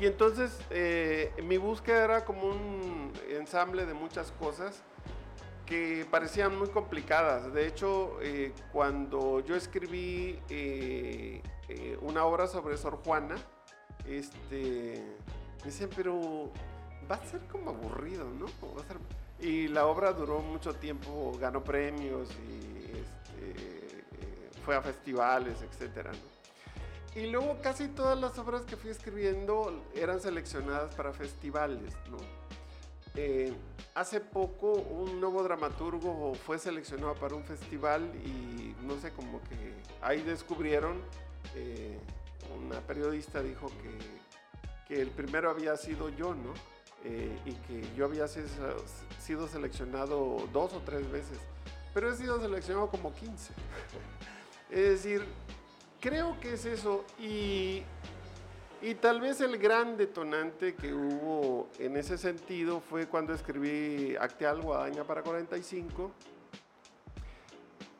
[0.00, 4.82] Y entonces eh, mi búsqueda era como un ensamble de muchas cosas
[5.66, 7.52] que parecían muy complicadas.
[7.52, 10.38] De hecho, eh, cuando yo escribí
[12.00, 13.36] una obra sobre Sor Juana,
[14.06, 15.02] este,
[15.60, 16.50] me decían, pero
[17.10, 18.46] va a ser como aburrido, ¿no?
[19.40, 26.12] Y la obra duró mucho tiempo, ganó premios y este, eh, fue a festivales, etcétera,
[27.14, 32.16] Y luego casi todas las obras que fui escribiendo eran seleccionadas para festivales, ¿no?
[33.14, 33.52] Eh,
[33.94, 39.74] hace poco un nuevo dramaturgo fue seleccionado para un festival y no sé, como que
[40.00, 41.02] ahí descubrieron,
[41.54, 41.98] eh,
[42.66, 46.54] una periodista dijo que, que el primero había sido yo, ¿no?
[47.04, 51.36] Eh, y que yo había sido seleccionado dos o tres veces,
[51.92, 53.52] pero he sido seleccionado como 15.
[54.70, 55.26] es decir,
[56.02, 57.82] creo que es eso y,
[58.82, 64.60] y tal vez el gran detonante que hubo en ese sentido fue cuando escribí Acteal
[64.60, 66.10] Guadaña para 45,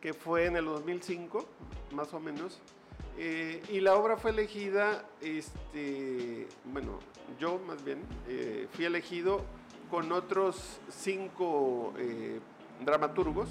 [0.00, 1.46] que fue en el 2005,
[1.92, 2.60] más o menos.
[3.18, 6.98] Eh, y la obra fue elegida, este, bueno,
[7.38, 9.44] yo más bien, eh, fui elegido
[9.90, 12.40] con otros cinco eh,
[12.84, 13.48] dramaturgos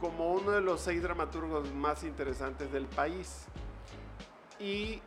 [0.00, 3.46] como uno de los seis dramaturgos más interesantes del país.
[4.58, 5.02] Y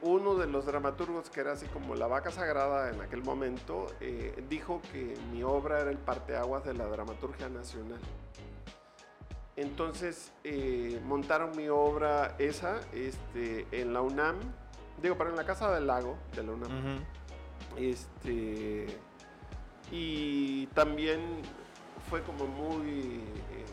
[0.00, 3.86] uno de los dramaturgos, que era así como la vaca sagrada en aquel momento,
[4.48, 8.00] dijo que mi obra era el parteaguas de la dramaturgia nacional.
[9.56, 14.38] Entonces eh, montaron mi obra esa este, en la UNAM,
[15.02, 17.04] digo, para en la Casa del Lago de la UNAM.
[17.76, 18.86] Este,
[19.90, 21.20] y también
[22.08, 23.64] fue como muy, eh,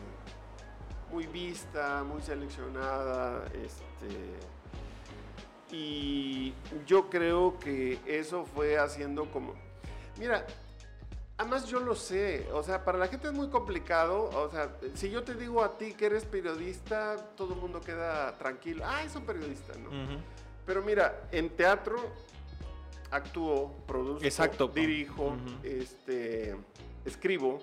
[1.10, 3.44] muy vista, muy seleccionada.
[3.54, 4.38] Este,
[5.74, 6.54] y
[6.86, 9.54] yo creo que eso fue haciendo como...
[10.18, 10.46] Mira,
[11.40, 15.08] Además yo lo sé, o sea, para la gente es muy complicado, o sea, si
[15.08, 19.16] yo te digo a ti que eres periodista, todo el mundo queda tranquilo, ah, es
[19.16, 19.88] un periodista, ¿no?
[20.66, 21.96] Pero mira, en teatro
[23.10, 26.58] actúo, produzco, dirijo, este,
[27.06, 27.58] escribo,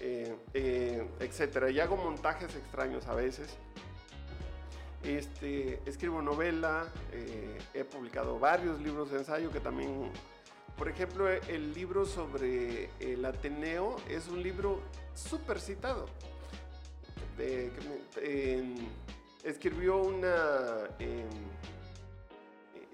[0.00, 3.56] eh, eh, etcétera, y hago montajes extraños a veces.
[5.02, 10.10] Este, escribo novela, eh, he publicado varios libros de ensayo que también
[10.78, 14.80] por ejemplo, el libro sobre el Ateneo es un libro
[15.12, 16.06] súper citado.
[19.42, 20.88] escribió una...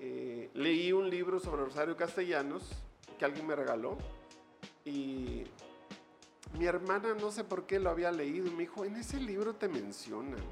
[0.07, 2.71] Eh, leí un libro sobre Rosario Castellanos
[3.19, 3.97] que alguien me regaló
[4.85, 5.45] y
[6.59, 9.55] mi hermana no sé por qué lo había leído y me dijo, en ese libro
[9.55, 10.43] te mencionan.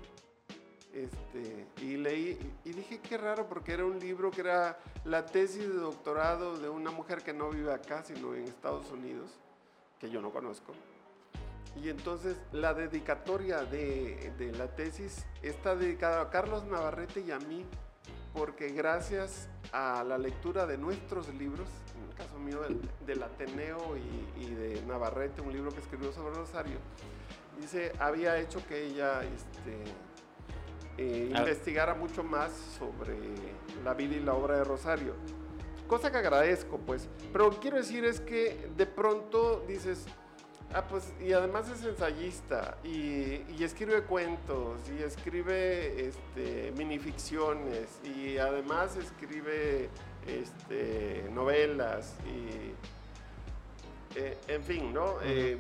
[0.93, 5.67] Este, y leí y dije qué raro porque era un libro que era la tesis
[5.67, 9.31] de doctorado de una mujer que no vive acá, sino en Estados Unidos,
[9.99, 10.75] que yo no conozco.
[11.83, 17.39] Y entonces la dedicatoria de, de la tesis está dedicada a Carlos Navarrete y a
[17.39, 17.65] mí,
[18.35, 22.61] porque gracias a la lectura de nuestros libros, en el caso mío
[23.07, 26.79] del, Ateneo y, y, de Navarrete, un libro que escribió sobre Rosario,
[27.61, 29.85] dice, había hecho que ella este,
[30.99, 31.39] eh, ah.
[31.39, 33.17] investigara mucho más sobre
[33.85, 35.15] la vida y la obra de Rosario.
[35.89, 37.09] Cosa que agradezco, pues.
[37.33, 40.07] Pero lo que quiero decir es que de pronto dices,
[40.75, 48.97] ah, pues, y además es ensayista, y, escribe cuentos, y escribe este, minificciones, y además
[48.97, 49.89] escribe
[50.27, 52.73] este, novelas, y
[54.19, 55.17] eh, en fin, ¿no?
[55.23, 55.59] Eh,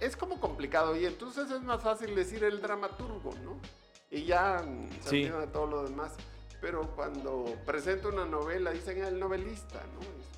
[0.00, 3.58] es como complicado, y entonces es más fácil decir el dramaturgo, ¿no?
[4.10, 4.64] y ya
[5.02, 5.22] se sí.
[5.24, 6.12] de todo lo demás.
[6.60, 10.35] Pero cuando presento una novela dicen el novelista, ¿no?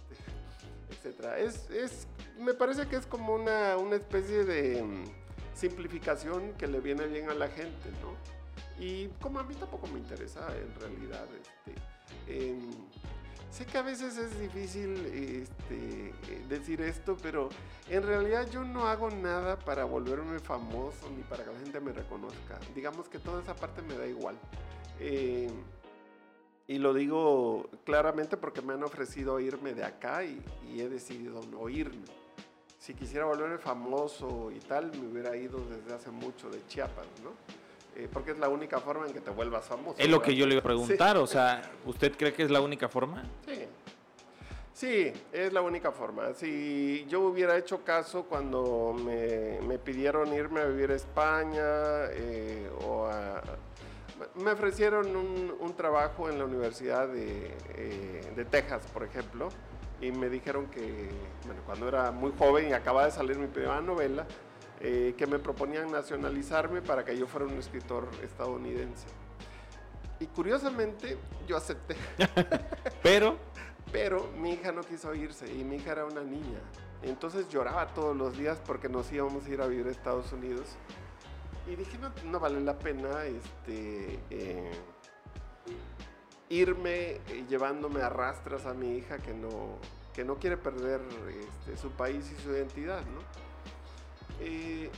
[0.91, 1.39] Etcétera.
[1.39, 2.07] Es,
[2.39, 5.05] me parece que es como una, una especie de mm,
[5.55, 8.17] simplificación que le viene bien a la gente, ¿no?
[8.83, 12.71] Y como a mí tampoco me interesa en realidad, este, em,
[13.51, 16.13] Sé que a veces es difícil este,
[16.49, 17.49] decir esto, pero
[17.89, 21.93] en realidad yo no hago nada para volverme famoso ni para que la gente me
[21.93, 22.59] reconozca.
[22.75, 24.37] Digamos que toda esa parte me da igual.
[25.01, 25.51] Eh,
[26.69, 31.41] y lo digo claramente porque me han ofrecido irme de acá y, y, he decidido
[31.51, 32.05] no irme.
[32.79, 37.31] Si quisiera volverme famoso y tal, me hubiera ido desde hace mucho de Chiapas, ¿no?
[37.97, 39.97] Eh, porque es la única forma en que te vuelvas famoso.
[39.99, 42.61] Es lo que yo le iba a preguntar, o sea, ¿usted cree que es la
[42.61, 43.25] única forma?
[43.47, 43.65] Sí.
[44.73, 46.33] Sí, es la única forma.
[46.35, 52.71] Si yo hubiera hecho caso cuando me, me pidieron irme a vivir a España eh,
[52.87, 53.43] o a,
[54.35, 59.49] me ofrecieron un, un, trabajo en la Universidad de, eh, de, Texas, por ejemplo,
[60.01, 61.09] y me dijeron que,
[61.45, 64.27] bueno, cuando era muy joven y acababa de salir mi primera novela,
[64.81, 69.07] eh, que me proponían nacionalizarme para que yo fuera un escritor estadounidense.
[70.21, 71.97] Y curiosamente yo acepté.
[73.03, 73.39] Pero
[73.93, 76.61] pero mi hija no quiso irse y mi hija era una niña.
[77.03, 80.77] Entonces lloraba todos los días porque nos íbamos a ir a vivir a Estados Unidos.
[81.69, 84.73] Y dije, no, vale la pena este, eh,
[86.49, 89.77] irme eh, llevándome a rastras a mi hija que no,
[90.15, 93.03] que no quiere perder este, su país y su identidad.
[93.03, 93.21] ¿no?
[94.41, 94.91] Eh,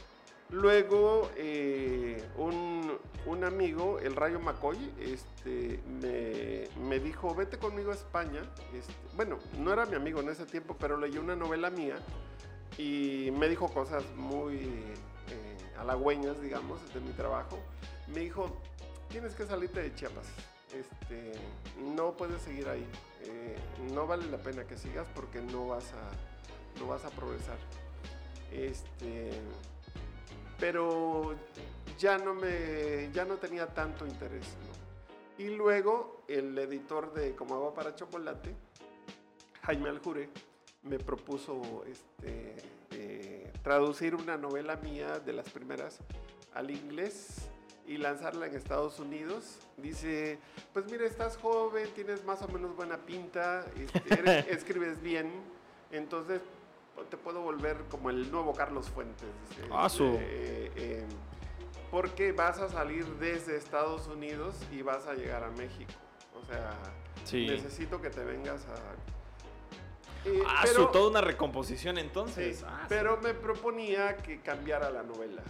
[0.53, 5.81] Luego, eh, un, amigo, el Rayo McCoy, este,
[6.77, 8.43] me, dijo, vete conmigo a España.
[8.75, 11.97] Este, bueno, no era mi amigo en ese tiempo, pero leyó una novela mía
[12.79, 14.69] y me dijo cosas muy
[15.81, 17.59] halagüeñas, digamos, de mi trabajo.
[18.09, 18.51] Me dijo,
[19.09, 20.27] tienes que salirte de Chiapas.
[20.73, 21.33] Este,
[21.97, 22.87] no puedes seguir ahí.
[23.23, 23.57] Eh,
[23.93, 27.59] no vale la pena que sigas porque no vas a, no vas a progresar.
[28.53, 29.31] Este,
[30.59, 31.35] pero
[31.99, 34.47] ya no, me, ya no tenía tanto interés.
[35.39, 38.55] Y luego el editor de Como Agua para Chocolate,
[39.63, 40.29] Jaime Aljure,
[40.83, 42.57] me propuso este,
[43.63, 45.99] traducir una novela mía de las primeras
[46.55, 47.49] al inglés
[47.87, 49.59] y lanzarla en Estados Unidos.
[49.77, 50.39] Dice,
[50.73, 55.31] pues mira, estás joven, tienes más o menos buena pinta, este, escribes bien,
[55.91, 56.41] entonces
[57.09, 59.29] te puedo volver como el nuevo Carlos Fuentes.
[59.73, 61.05] Ah, eh, eh,
[61.91, 65.93] porque vas a salir desde Estados Unidos y vas a llegar a México.
[66.41, 66.79] O sea,
[67.33, 69.20] necesito que te vengas a...
[70.25, 72.65] Eh, ah, pero, toda una recomposición entonces.
[72.67, 75.43] Ah, pero me proponía que cambiara la novela.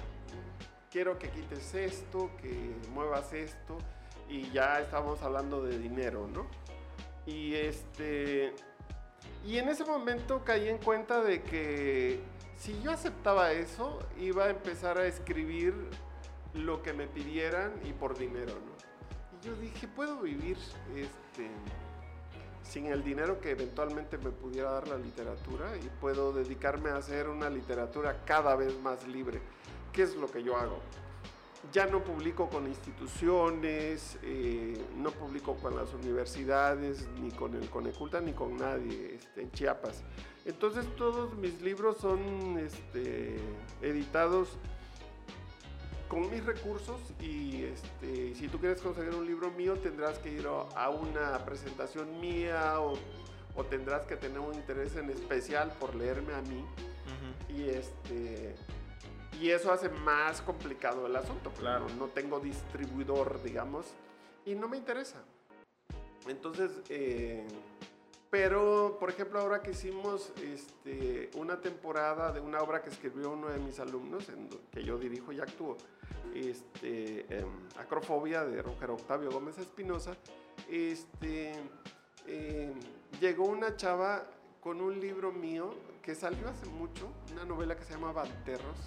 [0.90, 3.78] Quiero que quites esto, que muevas esto.
[4.28, 6.46] Y ya estamos hablando de dinero, ¿no?
[7.26, 8.54] Y este
[9.46, 12.20] y en ese momento caí en cuenta de que
[12.56, 15.74] si yo aceptaba eso, iba a empezar a escribir
[16.52, 19.40] lo que me pidieran y por dinero, ¿no?
[19.40, 20.58] Y yo dije, puedo vivir
[20.94, 21.48] este,
[22.62, 27.28] sin el dinero que eventualmente me pudiera dar la literatura y puedo dedicarme a hacer
[27.28, 29.40] una literatura cada vez más libre,
[29.92, 30.78] ¿Qué es lo que yo hago
[31.72, 38.20] ya no publico con instituciones, eh, no publico con las universidades, ni con el Coneculta,
[38.20, 40.02] ni con nadie este, en Chiapas.
[40.44, 43.36] Entonces todos mis libros son este,
[43.82, 44.58] editados
[46.10, 50.44] con mis recursos y este, si tú quieres conseguir un libro mío tendrás que ir
[50.48, 52.98] a una presentación mía o,
[53.70, 56.64] tendrás que tener un interés en especial por leerme a mí.
[57.48, 58.54] Y este
[59.38, 61.50] y eso hace más complicado el asunto.
[61.52, 61.86] Claro.
[61.98, 63.86] No, tengo distribuidor, digamos,
[64.46, 65.22] y no me interesa.
[66.26, 67.46] Entonces, eh,
[68.30, 73.48] pero, por ejemplo, ahora que hicimos este, una temporada de una obra que escribió uno
[73.48, 75.76] de mis alumnos, en, que yo dirijo y actúo,
[76.34, 80.16] este, em, Acrofobia de Roger Octavio Gómez Espinosa,
[80.68, 81.52] este,
[82.26, 82.74] em,
[83.20, 84.26] llegó una chava
[84.60, 88.78] con un libro mío que salió hace mucho, una novela que se llama Banterros,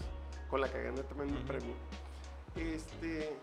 [0.49, 1.73] con la que gané también un premio.
[2.55, 3.35] Este,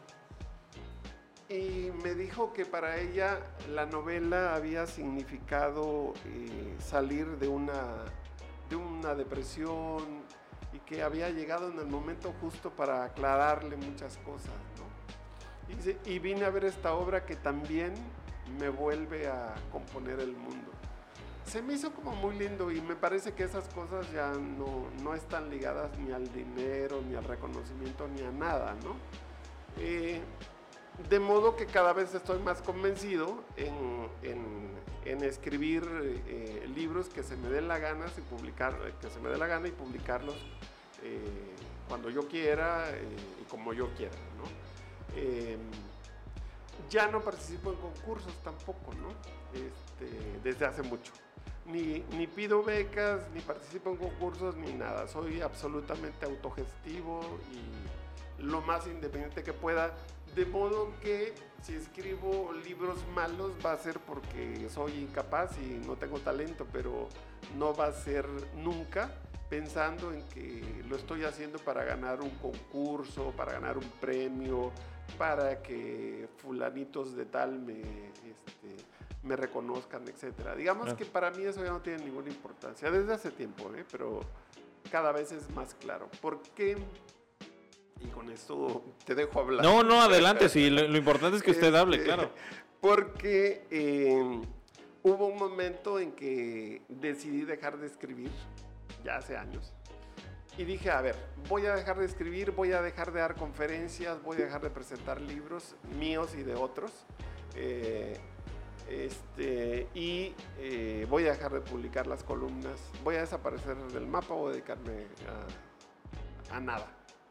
[1.48, 8.04] y me dijo que para ella la novela había significado eh, salir de una,
[8.68, 10.22] de una depresión
[10.90, 14.52] que había llegado en el momento justo para aclararle muchas cosas.
[14.76, 15.94] ¿no?
[16.04, 17.94] Y, y vine a ver esta obra que también
[18.58, 20.70] me vuelve a componer el mundo
[21.50, 25.14] se me hizo como muy lindo y me parece que esas cosas ya no, no
[25.14, 28.94] están ligadas ni al dinero, ni al reconocimiento, ni a nada, ¿no?
[29.76, 30.20] Eh,
[31.08, 35.82] de modo que cada vez estoy más convencido en, en, escribir
[36.28, 39.48] eh, libros que se me den la gana y publicar, que se me dé la
[39.48, 40.36] gana y publicarlos
[41.02, 41.54] eh,
[41.88, 42.86] cuando yo quiera
[43.40, 44.70] y como yo quiera, ¿no?
[46.88, 49.10] ya no participo en concursos tampoco, ¿no?
[49.52, 51.12] Este, desde hace mucho
[51.70, 55.08] ni, ni pido becas, ni participo en concursos, ni nada.
[55.08, 57.20] Soy absolutamente autogestivo
[57.52, 59.94] y lo más independiente que pueda.
[60.34, 65.96] De modo que si escribo libros malos va a ser porque soy incapaz y no
[65.96, 67.08] tengo talento, pero
[67.56, 68.26] no va a ser
[68.56, 69.10] nunca
[69.48, 74.70] pensando en que lo estoy haciendo para ganar un concurso, para ganar un premio,
[75.18, 78.76] para que fulanitos de tal me, este,
[79.24, 80.54] me reconozcan, etcétera.
[80.54, 83.84] Digamos que para mí eso ya no tiene ninguna importancia, desde hace tiempo, ¿eh?
[83.90, 84.20] pero
[84.90, 86.08] cada vez es más claro.
[86.20, 86.76] ¿Por qué?
[88.00, 89.64] Y con esto te dejo hablar.
[89.64, 92.30] No, no, adelante, sí, lo, lo importante es que usted hable, Este, claro.
[92.80, 94.40] Porque eh,
[95.02, 98.30] hubo un momento en que decidí dejar de escribir,
[99.04, 99.72] ya hace años.
[100.56, 101.16] Y dije, a ver,
[101.48, 104.70] voy a dejar de escribir, voy a dejar de dar conferencias, voy a dejar de
[104.70, 106.90] presentar libros míos y de otros.
[107.54, 108.16] eh,
[108.88, 114.34] este, y eh, voy a dejar de publicar las columnas, voy a desaparecer del mapa,
[114.34, 115.06] voy a dedicarme
[116.50, 116.88] a, a nada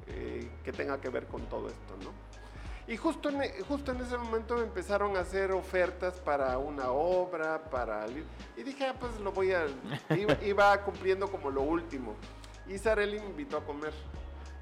[0.08, 2.12] eh, que tenga que ver con todo esto, ¿no?
[2.91, 6.89] Y justo en, e- justo en ese momento me empezaron a hacer ofertas para una
[6.91, 8.06] obra, para...
[8.58, 9.68] Y dije, ah, pues lo voy a...
[10.16, 12.16] Iba, iba cumpliendo como lo último.
[12.68, 13.93] Y Sareli me invitó a comer.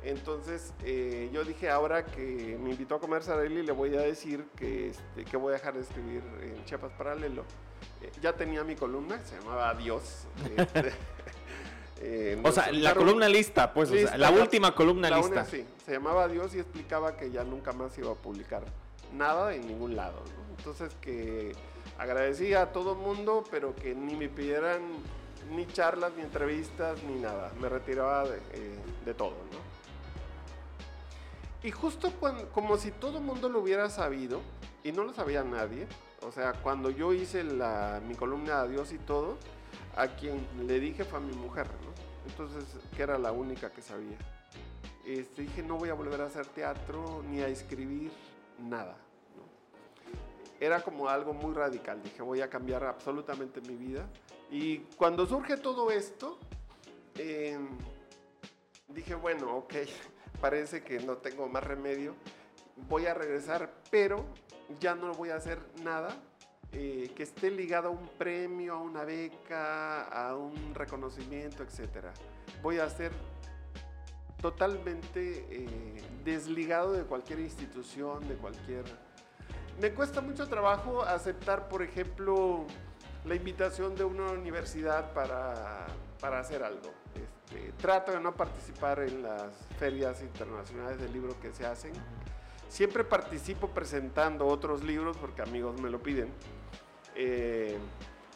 [0.04, 4.46] Entonces eh, yo dije, ahora que me invitó a comer Sareli, le voy a decir
[4.56, 7.44] que, este, que voy a dejar de escribir en Chiapas Paralelo.
[8.02, 10.28] Eh, ya tenía mi columna, se llamaba Adiós.
[10.58, 10.92] este,
[12.02, 15.18] eh, O sea, la columna lista, pues, o sea, Lista, la la- última columna la
[15.18, 15.32] lista.
[15.34, 18.64] una, sí, se llamaba Dios y explicaba que ya nunca más iba a publicar
[19.14, 20.22] nada en ningún lado.
[20.26, 20.56] ¿no?
[20.58, 21.54] Entonces que
[21.98, 24.82] agradecía a todo el mundo, pero que ni me pidieran
[25.52, 27.52] ni charlas, ni entrevistas, ni nada.
[27.60, 28.76] Me retiraba de, eh,
[29.06, 29.32] de todo.
[29.52, 29.68] ¿no?
[31.64, 34.42] Y justo cuando, como si todo el mundo lo hubiera sabido,
[34.84, 35.88] y no lo sabía nadie,
[36.22, 39.38] o sea, cuando yo hice la, mi columna de Dios y todo,
[39.98, 41.92] a quien le dije fue a mi mujer, ¿no?
[42.30, 42.64] Entonces,
[42.96, 44.18] que era la única que sabía.
[45.06, 48.12] Este, dije, no voy a volver a hacer teatro ni a escribir
[48.60, 48.96] nada.
[49.36, 49.44] ¿no?
[50.60, 52.04] Era como algo muy radical.
[52.04, 54.08] Dije, voy a cambiar absolutamente mi vida.
[54.52, 56.38] Y cuando surge todo esto,
[57.16, 57.58] eh,
[58.90, 59.74] dije, bueno, ok,
[60.42, 62.14] parece que no tengo más remedio.
[62.88, 64.26] Voy a regresar, pero
[64.80, 66.16] ya no voy a hacer nada
[66.72, 72.08] eh, que esté ligado a un premio, a una beca, a un reconocimiento, etc.
[72.62, 73.12] Voy a ser
[74.42, 78.86] totalmente eh, desligado de cualquier institución, de cualquier...
[79.80, 82.66] Me cuesta mucho trabajo aceptar, por ejemplo,
[83.26, 85.86] la invitación de una universidad para,
[86.20, 86.92] para hacer algo.
[87.16, 91.94] Este, trato de no participar en las ferias internacionales del libro que se hacen.
[92.70, 96.30] Siempre participo presentando otros libros porque amigos me lo piden.
[97.20, 97.76] Eh,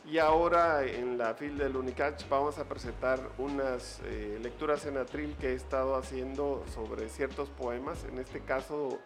[0.10, 5.36] y ahora en la FIL del Unicach vamos a presentar unas eh, lecturas en atril
[5.40, 8.98] que he estado haciendo sobre ciertos poemas, en este caso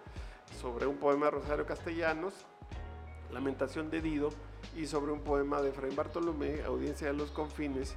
[0.61, 2.34] sobre un poema de Rosario Castellanos,
[3.34, 4.30] Lamentación de Dido,
[4.78, 7.95] y sobre un poema de Efraín Bartolomé, Audiencia de los Confines,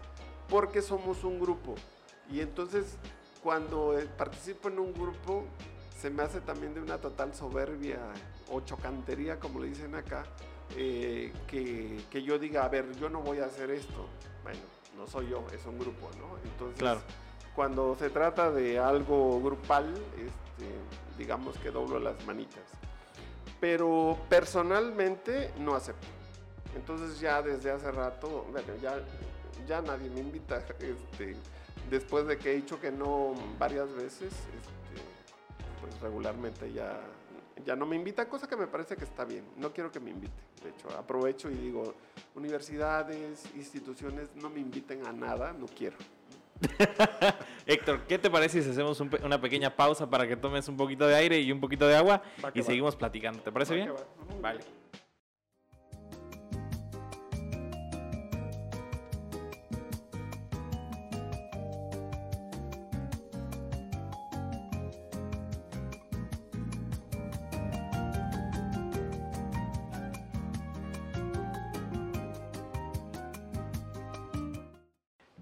[0.49, 1.76] porque somos un grupo.
[2.29, 2.97] Y entonces
[3.41, 5.45] cuando eh, participo en un grupo
[5.97, 8.01] se me hace también de una total soberbia
[8.51, 10.24] o chocantería, como le dicen acá,
[10.77, 14.07] eh, que, que yo diga, a ver, yo no voy a hacer esto.
[14.43, 14.61] Bueno,
[14.97, 16.37] no soy yo, es un grupo, ¿no?
[16.45, 17.01] Entonces, Claro.
[17.55, 20.69] cuando se trata de algo grupal, este,
[21.16, 22.62] digamos que doblo las manitas.
[23.61, 26.07] Pero personalmente no acepto.
[26.77, 29.03] Entonces ya desde hace rato, bueno, ya,
[29.66, 31.35] ya nadie me invita, este,
[31.91, 35.03] después de que he dicho que no varias veces, este,
[35.81, 37.01] pues regularmente ya,
[37.65, 39.45] ya no me invita, cosa que me parece que está bien.
[39.57, 40.33] No quiero que me invite.
[40.63, 41.95] De hecho, aprovecho y digo,
[42.35, 45.97] universidades, instituciones, no me inviten a nada, no quiero.
[47.67, 51.07] Héctor, ¿qué te parece si hacemos un una pequeña pausa para que tomes un poquito
[51.07, 52.67] de aire y un poquito de agua Va y va.
[52.67, 53.41] seguimos platicando?
[53.43, 54.43] ¿Te parece Va bien?
[54.43, 54.61] Vale.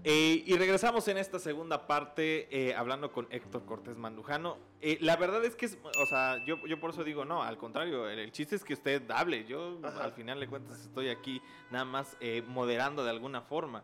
[0.09, 4.55] Eh, y regresamos en esta segunda parte eh, hablando con Héctor Cortés Mandujano.
[4.79, 7.57] Eh, la verdad es que, es, o sea, yo, yo por eso digo, no, al
[7.57, 9.43] contrario, el, el chiste es que usted hable.
[9.43, 10.05] Yo Ajá.
[10.05, 11.41] al final de cuentas estoy aquí
[11.71, 13.83] nada más eh, moderando de alguna forma.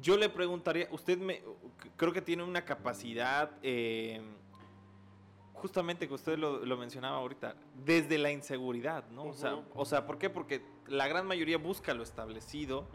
[0.00, 1.42] Yo le preguntaría, usted me,
[1.96, 4.22] creo que tiene una capacidad, eh,
[5.54, 9.24] justamente que usted lo, lo mencionaba ahorita, desde la inseguridad, ¿no?
[9.24, 10.30] o, sea, o sea, ¿por qué?
[10.30, 12.86] Porque la gran mayoría busca lo establecido.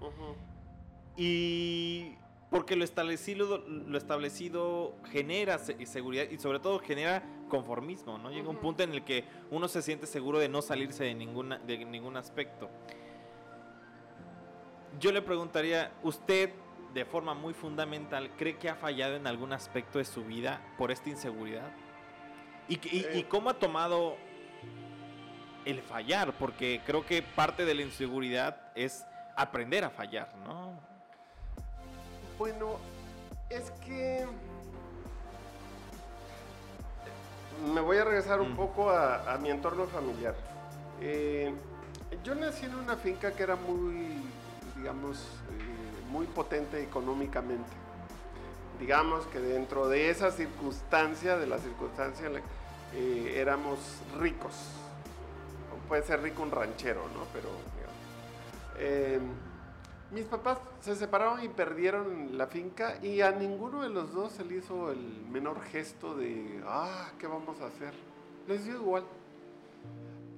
[1.17, 2.15] Y
[2.49, 8.29] porque lo establecido, lo establecido genera se- seguridad y sobre todo genera conformismo, ¿no?
[8.29, 8.65] Llega un Ujú.
[8.65, 12.17] punto en el que uno se siente seguro de no salirse de, ninguna, de ningún
[12.17, 12.69] aspecto.
[14.99, 16.51] Yo le preguntaría, ¿usted
[16.93, 20.91] de forma muy fundamental cree que ha fallado en algún aspecto de su vida por
[20.91, 21.69] esta inseguridad?
[22.69, 23.25] ¿Y, y- y Eh.
[23.29, 24.15] cómo ha tomado
[25.65, 30.74] el fallar, porque creo que parte de la inseguridad es aprender a fallar, ¿no?
[32.37, 32.77] Bueno,
[33.49, 34.25] es que
[37.73, 38.57] me voy a regresar un Mm.
[38.57, 40.35] poco a, a mi entorno familiar.
[41.01, 41.53] Eh,
[42.23, 44.21] yo nací en una finca que era muy,
[44.75, 45.17] digamos,
[45.51, 47.69] eh, muy potente económicamente.
[48.79, 52.41] Digamos que dentro de esa circunstancia, de la circunstancia, en la-
[52.93, 53.79] eh, éramos
[54.19, 54.53] ricos.
[55.87, 57.23] Puede ser rico un ranchero, ¿no?
[57.31, 59.31] Pero, digamos,
[60.11, 64.45] mis papás se separaron y perdieron la finca y a ninguno de los dos se
[64.45, 67.93] le hizo el menor gesto de, ah, ¿qué vamos a hacer?
[68.47, 69.03] Les dio igual.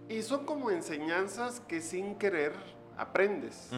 [0.09, 2.53] Y son como enseñanzas que sin querer
[2.97, 3.70] aprendes.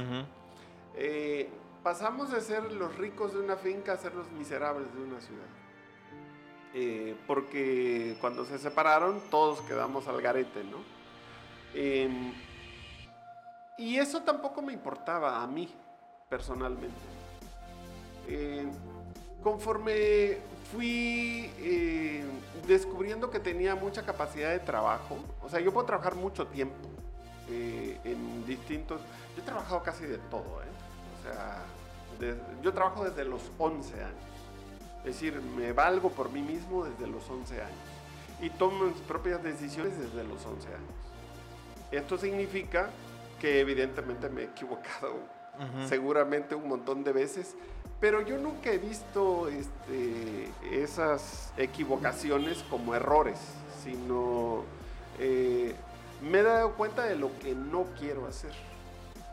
[0.96, 1.50] Eh,
[1.84, 5.48] pasamos de ser los ricos de una finca a ser los miserables de una ciudad.
[6.76, 10.78] Eh, porque cuando se separaron todos quedamos al garete, ¿no?
[11.74, 12.32] Em,
[13.80, 15.74] y eso tampoco me importaba a mí,
[16.30, 17.00] personalmente.
[18.28, 18.68] Eh,
[19.42, 20.38] conforme
[20.72, 22.24] fui eh,
[22.68, 26.76] descubriendo que tenía mucha capacidad de trabajo, o sea, yo puedo trabajar mucho tiempo
[27.50, 29.02] eh, en distintos...
[29.36, 30.68] Yo he trabajado casi de todo, ¿eh?
[31.20, 31.62] O sea,
[32.20, 34.14] de- yo trabajo desde los 11 años.
[35.00, 37.78] Es decir, me valgo por mí mismo desde los 11 años.
[38.42, 40.94] Y tomo mis propias decisiones desde los 11 años.
[41.92, 42.90] Esto significa
[43.40, 45.40] que evidentemente me he equivocado
[45.88, 47.56] seguramente un montón de veces,
[48.00, 53.40] pero yo nunca he visto este, esas equivocaciones como errores,
[53.84, 54.64] sino
[55.20, 55.76] eh,
[56.22, 58.52] me he dado cuenta de lo que no quiero hacer.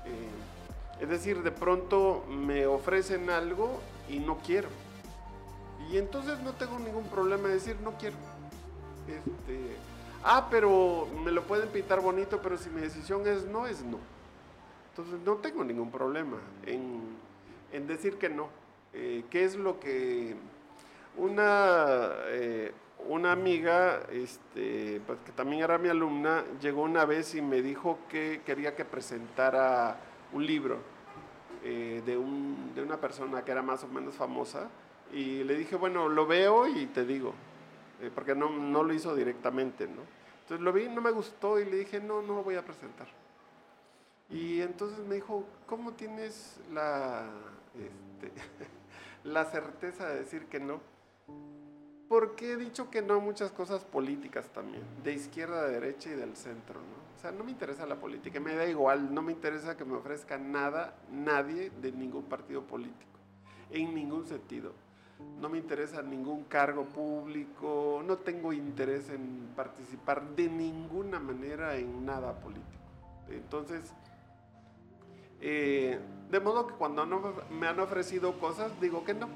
[0.04, 4.68] Eh, es decir, de pronto me ofrecen algo y no quiero.
[5.90, 8.16] Y entonces no tengo ningún problema de decir no quiero.
[9.06, 9.76] Este,
[10.26, 13.98] ah, pero me lo pueden pintar bonito, pero si mi decisión es no, es no.
[14.90, 17.00] Entonces no tengo ningún problema en,
[17.72, 18.48] en decir que no.
[18.92, 20.34] Eh, ¿Qué es lo que
[21.16, 22.72] una, eh,
[23.08, 27.98] una amiga, este, pues, que también era mi alumna, llegó una vez y me dijo
[28.08, 29.98] que quería que presentara
[30.32, 30.78] un libro
[31.62, 34.68] eh, de, un- de una persona que era más o menos famosa?
[35.12, 37.32] Y le dije, bueno, lo veo y te digo,
[38.00, 40.02] eh, porque no, no lo hizo directamente, ¿no?
[40.42, 43.08] Entonces lo vi, no me gustó y le dije, no, no lo voy a presentar.
[44.30, 47.28] Y entonces me dijo, ¿cómo tienes la,
[47.74, 48.32] este,
[49.24, 50.80] la certeza de decir que no?
[52.08, 56.14] Porque he dicho que no a muchas cosas políticas también, de izquierda, de derecha y
[56.14, 57.06] del centro, ¿no?
[57.16, 59.96] O sea, no me interesa la política, me da igual, no me interesa que me
[59.96, 63.18] ofrezca nada, nadie de ningún partido político,
[63.70, 64.72] en ningún sentido.
[65.40, 72.04] No me interesa ningún cargo público, no tengo interés en participar de ninguna manera en
[72.04, 72.82] nada político.
[73.28, 73.92] Entonces,
[75.40, 75.98] eh,
[76.30, 77.06] de modo que cuando
[77.50, 79.28] me han ofrecido cosas, digo que no.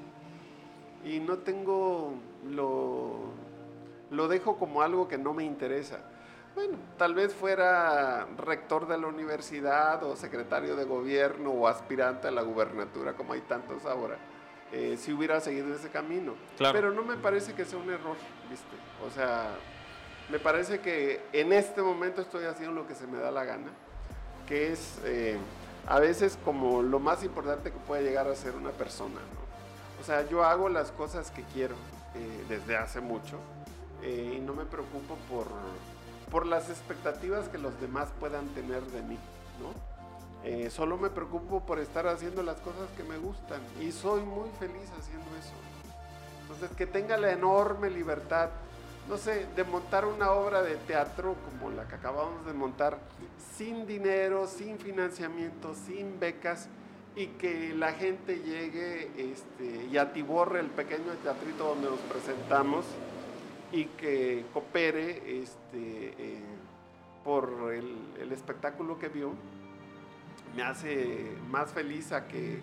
[1.03, 2.13] Y no tengo,
[2.47, 3.31] lo,
[4.11, 5.99] lo dejo como algo que no me interesa.
[6.53, 12.31] Bueno, tal vez fuera rector de la universidad o secretario de gobierno o aspirante a
[12.31, 14.17] la gubernatura, como hay tantos ahora,
[14.71, 16.33] eh, si hubiera seguido ese camino.
[16.57, 16.73] Claro.
[16.73, 18.15] Pero no me parece que sea un error,
[18.49, 18.75] ¿viste?
[19.05, 19.55] O sea,
[20.29, 23.71] me parece que en este momento estoy haciendo lo que se me da la gana,
[24.47, 25.37] que es eh,
[25.87, 29.41] a veces como lo más importante que puede llegar a ser una persona, ¿no?
[30.01, 31.75] O sea, yo hago las cosas que quiero
[32.15, 33.37] eh, desde hace mucho
[34.01, 35.45] eh, y no me preocupo por,
[36.31, 39.17] por las expectativas que los demás puedan tener de mí,
[39.59, 39.90] ¿no?
[40.43, 44.49] Eh, solo me preocupo por estar haciendo las cosas que me gustan y soy muy
[44.59, 45.53] feliz haciendo eso.
[46.41, 48.49] Entonces, que tenga la enorme libertad,
[49.07, 52.97] no sé, de montar una obra de teatro como la que acabamos de montar,
[53.55, 56.67] sin dinero, sin financiamiento, sin becas,
[57.15, 62.85] y que la gente llegue este, y atiborre el pequeño teatrito donde nos presentamos
[63.71, 66.41] y que coopere este, eh,
[67.23, 69.33] por el, el espectáculo que vio,
[70.55, 72.59] me hace más feliz a que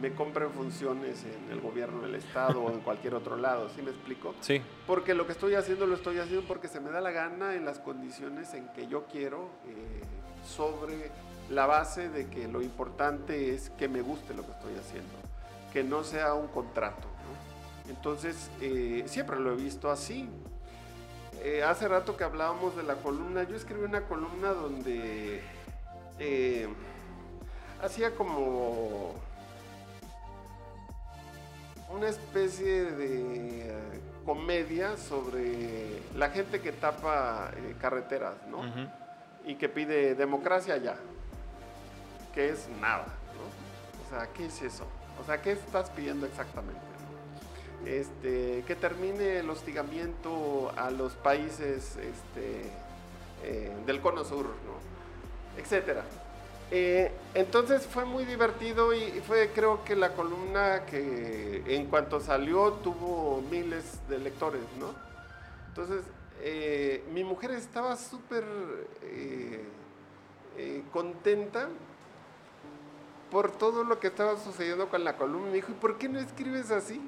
[0.00, 3.90] me compren funciones en el gobierno del estado o en cualquier otro lado, ¿sí me
[3.90, 4.34] explico?
[4.40, 4.62] Sí.
[4.86, 7.64] Porque lo que estoy haciendo lo estoy haciendo porque se me da la gana en
[7.64, 10.00] las condiciones en que yo quiero, eh,
[10.46, 11.10] sobre
[11.50, 15.12] la base de que lo importante es que me guste lo que estoy haciendo,
[15.72, 17.08] que no sea un contrato.
[17.08, 17.90] ¿no?
[17.90, 20.28] Entonces, eh, siempre lo he visto así.
[21.42, 25.42] Eh, hace rato que hablábamos de la columna, yo escribí una columna donde
[26.18, 26.68] eh,
[27.82, 29.14] hacía como
[31.90, 38.62] una especie de eh, comedia sobre la gente que tapa eh, carreteras, ¿no?
[39.44, 40.96] Y que pide democracia ya,
[42.34, 44.06] que es nada, ¿no?
[44.06, 44.86] O sea, ¿qué es eso?
[45.20, 46.80] O sea, ¿qué estás pidiendo exactamente?
[47.86, 52.70] Este, que termine el hostigamiento a los países este,
[53.42, 55.60] eh, del cono sur, ¿no?
[55.60, 56.04] etcétera.
[56.70, 62.74] Eh, entonces fue muy divertido y fue creo que la columna que en cuanto salió
[62.74, 64.94] tuvo miles de lectores, ¿no?
[65.68, 66.02] Entonces
[66.42, 68.44] eh, mi mujer estaba súper
[70.92, 71.68] contenta
[73.30, 75.48] por todo lo que estaba sucediendo con la columna.
[75.48, 77.00] Me dijo, ¿y por qué no escribes así?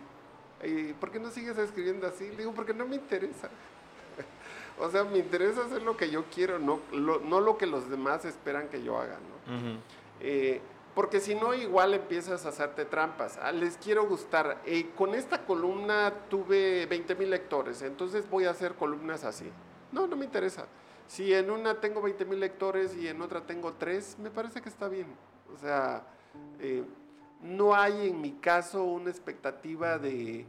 [0.64, 2.30] ¿Y ¿Por qué no sigues escribiendo así?
[2.30, 3.50] Le digo, porque no me interesa.
[4.78, 7.88] O sea, me interesa hacer lo que yo quiero, no lo, no lo que los
[7.88, 9.78] demás esperan que yo haga, ¿no?
[10.20, 10.60] Eh,
[10.94, 13.38] porque si no, igual empiezas a hacerte trampas.
[13.40, 14.60] Ah, les quiero gustar.
[14.66, 19.50] Eh, con esta columna tuve 20 mil lectores, entonces voy a hacer columnas así.
[19.90, 20.66] No, no me interesa.
[21.06, 24.68] Si en una tengo 20 mil lectores y en otra tengo 3, me parece que
[24.68, 25.06] está bien.
[25.54, 26.04] O sea,
[26.60, 26.84] eh,
[27.42, 30.46] no hay en mi caso una expectativa de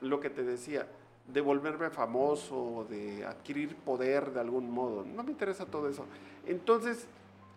[0.00, 0.88] lo que te decía,
[1.28, 5.04] de volverme famoso, de adquirir poder de algún modo.
[5.04, 6.04] No me interesa todo eso.
[6.46, 7.06] Entonces,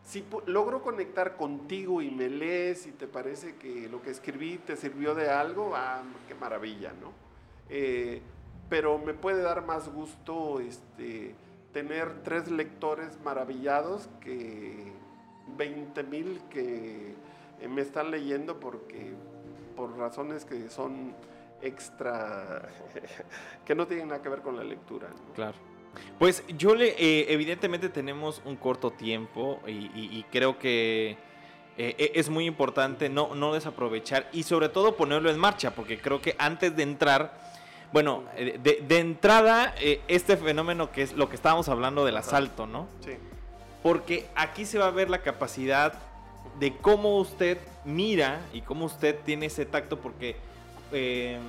[0.03, 4.75] si logro conectar contigo y me lees y te parece que lo que escribí te
[4.75, 7.11] sirvió de algo, ah, qué maravilla, ¿no?
[7.69, 8.21] Eh,
[8.69, 11.35] pero me puede dar más gusto este,
[11.73, 14.91] tener tres lectores maravillados que
[15.57, 17.15] 20 mil que
[17.69, 19.13] me están leyendo porque
[19.75, 21.13] por razones que son
[21.65, 22.69] extra,
[23.65, 25.07] que no tienen nada que ver con la lectura.
[25.33, 25.55] Claro.
[26.19, 31.17] Pues yo le, eh, evidentemente tenemos un corto tiempo y, creo que
[31.77, 35.97] eh, e, es muy importante no, no desaprovechar y sobre todo ponerlo en marcha, porque
[35.97, 37.53] creo que antes de entrar,
[37.93, 39.73] bueno, de, de entrada,
[40.07, 42.87] este fenómeno que es lo que estábamos hablando del asalto, ¿no?
[42.99, 43.13] Sí.
[43.81, 45.93] Porque aquí se va a ver la capacidad
[46.59, 50.35] de cómo usted mira y cómo usted tiene ese tacto, porque
[50.91, 51.39] eh,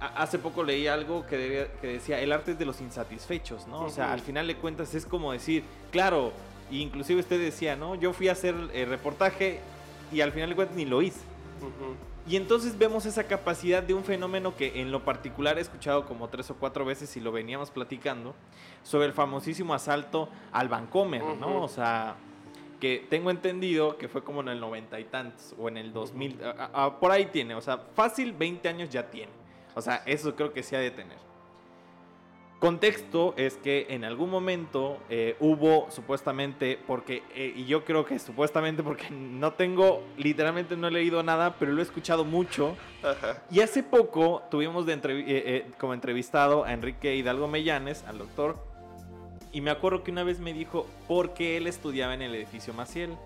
[0.00, 3.82] hace poco leí algo que, decía, el arte es de los insatisfechos, ¿no?
[3.82, 6.32] O sea, al final de cuentas es como decir, claro,
[6.70, 7.94] inclusive usted decía, ¿no?
[7.94, 9.60] Yo fui a hacer el reportaje
[10.12, 11.20] y al final de cuentas ni lo hice.
[12.28, 16.28] Y entonces vemos esa capacidad de un fenómeno que en lo particular he escuchado como
[16.28, 18.34] tres o cuatro veces y lo veníamos platicando,
[18.84, 21.62] sobre el famosísimo asalto al Vancomer, ¿no?
[21.62, 22.16] O sea,
[22.80, 26.38] que tengo entendido que fue como en el noventa y tantos o en el 2000,
[27.00, 29.32] por ahí tiene, o sea, fácil 20 años ya tiene.
[29.74, 31.28] O sea, eso creo que sí ha de tener.
[32.58, 38.18] Contexto es que en algún momento eh, hubo supuestamente, porque, eh, y yo creo que
[38.18, 42.76] supuestamente porque no tengo, literalmente no he leído nada, pero lo he escuchado mucho.
[43.52, 48.56] Y hace poco tuvimos de eh, como entrevistado a Enrique Hidalgo Mellanes, al doctor,
[49.52, 53.16] y me acuerdo que una vez me dijo, porque él estudiaba en el edificio Maciel.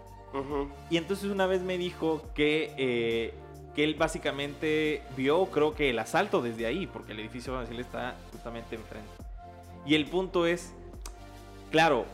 [0.88, 3.34] Y entonces una vez me dijo que, eh,
[3.74, 8.16] que él básicamente vio, creo que el asalto desde ahí, porque el edificio Maciel está
[8.30, 9.10] justamente enfrente.
[9.84, 10.72] Y el punto es,
[11.70, 12.06] claro,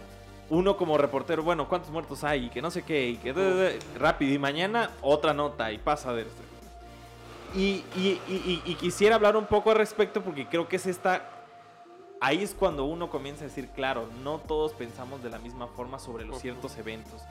[0.51, 2.47] uno como reportero, bueno, ¿cuántos muertos hay?
[2.47, 6.23] Y que no sé qué, y que rápido, y mañana otra nota, y pasa de
[6.23, 6.43] esto.
[7.55, 11.38] Y, y, y, y, quisiera hablar un poco al respecto porque creo que es esta
[12.21, 15.99] ahí es cuando uno comienza a decir, claro, no todos pensamos de la misma forma
[15.99, 17.23] sobre los ciertos eventos.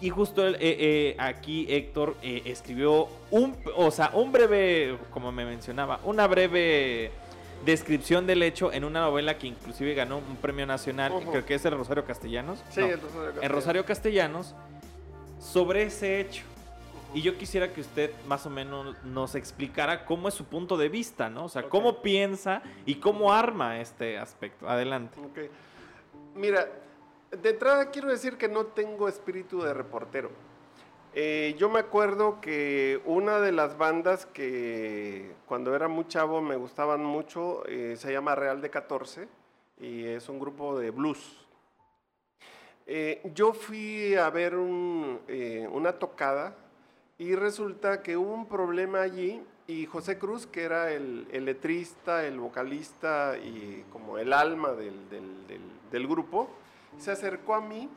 [0.00, 5.44] Y justo eh, eh, aquí Héctor eh, escribió un, o sea, un breve, como me
[5.44, 7.10] mencionaba, una breve
[7.66, 11.64] descripción del hecho en una novela que inclusive ganó un premio nacional, creo que es
[11.66, 12.64] el Rosario Castellanos.
[12.70, 13.42] Sí, el Rosario Castellanos.
[13.42, 14.54] En Rosario Castellanos,
[15.38, 16.44] sobre ese hecho.
[17.12, 20.88] Y yo quisiera que usted más o menos nos explicara cómo es su punto de
[20.88, 21.46] vista, ¿no?
[21.46, 24.68] O sea, cómo piensa y cómo arma este aspecto.
[24.68, 25.18] Adelante.
[25.18, 25.50] Ok.
[26.36, 26.68] Mira,
[27.30, 30.30] de entrada quiero decir que no tengo espíritu de reportero.
[31.12, 36.54] Eh, yo me acuerdo que una de las bandas que cuando era muy chavo me
[36.54, 39.26] gustaban mucho eh, se llama Real de 14
[39.80, 41.44] y es un grupo de blues.
[42.86, 46.54] Eh, yo fui a ver una tocada
[47.20, 52.40] y resulta que hubo un problema allí y José Cruz, que era el, letrista, el
[52.40, 56.48] vocalista y como el alma del, grupo,
[56.96, 57.90] se acercó a mí.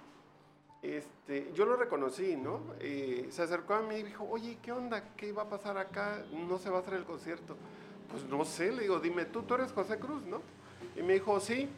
[0.81, 2.59] Este, yo lo reconocí, ¿no?
[2.81, 5.15] Eh, se acercó a mí y dijo, oye, ¿qué onda?
[5.15, 6.21] ¿Qué va a pasar acá?
[6.33, 7.55] ¿No se va a hacer el concierto?
[8.11, 10.41] Pues no sé, le digo, dime, tú, tú eres José Cruz, ¿no?
[10.97, 11.69] Y me dijo, sí.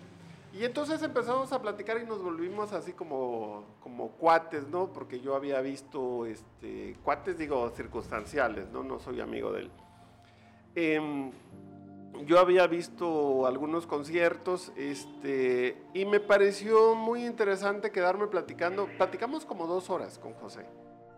[0.58, 4.94] Y entonces empezamos a platicar y nos volvimos así como, como cuates, ¿no?
[4.94, 8.82] Porque yo había visto, este, cuates digo, circunstanciales, ¿no?
[8.82, 9.72] No soy amigo de él.
[10.76, 11.32] Em,
[12.26, 18.88] yo había visto algunos conciertos este, y me pareció muy interesante quedarme platicando.
[18.98, 20.66] Platicamos como dos horas con José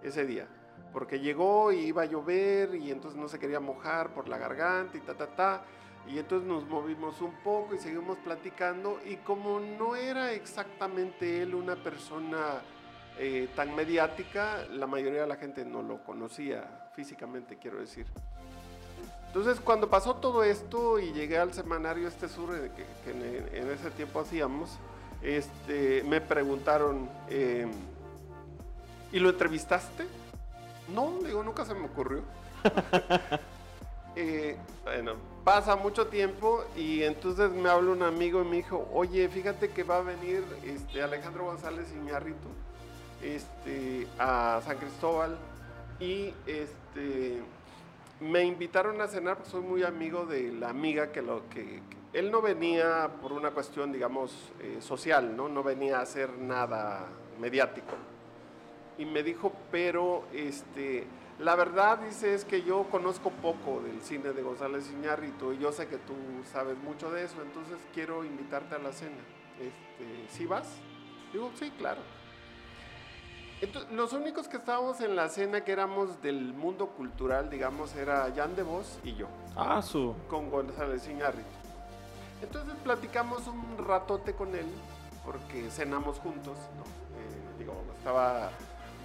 [0.01, 0.47] ese día,
[0.93, 4.97] porque llegó y iba a llover y entonces no se quería mojar por la garganta
[4.97, 5.65] y ta, ta, ta.
[6.07, 11.53] Y entonces nos movimos un poco y seguimos platicando y como no era exactamente él
[11.53, 12.61] una persona
[13.19, 18.05] eh, tan mediática, la mayoría de la gente no lo conocía físicamente, quiero decir.
[19.27, 22.71] Entonces, cuando pasó todo esto y llegué al semanario este sur eh,
[23.03, 24.77] que, en, ese tiempo hacíamos,
[25.21, 27.71] este, me preguntaron, em,
[29.11, 30.05] ¿y lo entrevistaste?
[30.93, 32.23] No, digo, nunca se me ocurrió.
[34.19, 35.13] Eh, bueno,
[35.47, 39.83] pasa mucho tiempo y entonces me habla un amigo y me dijo, oye, fíjate que
[39.83, 42.49] va a venir este, Alejandro González Iñárritu
[43.23, 45.37] este, a San Cristóbal
[46.01, 47.41] y este
[48.19, 51.81] me invitaron a cenar porque soy muy amigo de la amiga que lo que,
[52.11, 57.07] él no venía por una cuestión digamos eh, social no no venía a hacer nada
[57.39, 57.93] mediático
[58.97, 61.07] y me dijo pero este
[61.39, 65.71] la verdad dice es que yo conozco poco del cine de González Iñárritu y yo
[65.71, 66.15] sé que tú
[66.51, 69.21] sabes mucho de eso entonces quiero invitarte a la cena
[69.59, 70.67] este ¿sí vas?
[71.31, 72.01] digo sí claro
[73.91, 78.55] los únicos que estábamos en la cena que éramos del mundo cultural, digamos, era Jan
[78.55, 79.27] de Vos y yo.
[79.55, 80.15] Ah, su.
[80.29, 81.49] Con González Iñárritu.
[82.41, 84.67] Entonces platicamos un ratote con él,
[85.25, 86.83] porque cenamos juntos, ¿no?
[86.83, 88.51] Eh, digo, estaba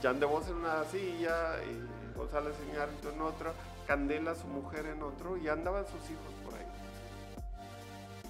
[0.03, 3.52] Jan de Vos en una silla, y González Iñárritu en otra,
[3.86, 6.66] Candela, su mujer, en otro, y andaban sus hijos por ahí.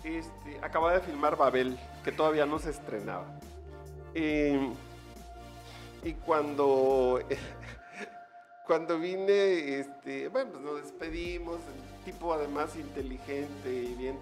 [0.05, 3.27] Este, acaba de filmar Babel, que todavía no se estrenaba.
[4.15, 4.73] Eh,
[6.03, 7.21] y cuando,
[8.67, 14.19] cuando vine, este, bueno, pues nos despedimos, el tipo además inteligente y bien,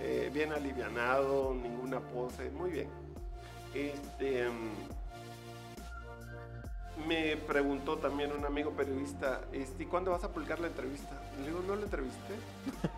[0.00, 2.88] eh, bien alivianado, ninguna pose, muy bien.
[3.74, 4.48] Este,
[7.06, 11.20] me preguntó también un amigo periodista, este, ¿cuándo vas a publicar la entrevista?
[11.38, 12.34] Le digo, ¿no la entrevisté?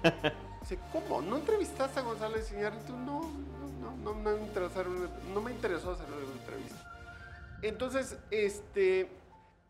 [0.60, 1.22] Dice, ¿cómo?
[1.22, 2.92] ¿No entrevistaste a González Iñárritu?
[2.96, 4.84] No, no, no, no, me interesó,
[5.32, 6.90] no me interesó hacer una entrevista.
[7.62, 9.08] Entonces, este,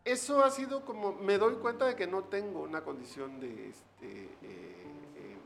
[0.05, 4.23] eso ha sido como, me doy cuenta de que no tengo una condición de, este,
[4.23, 4.29] eh,
[5.15, 5.37] eh,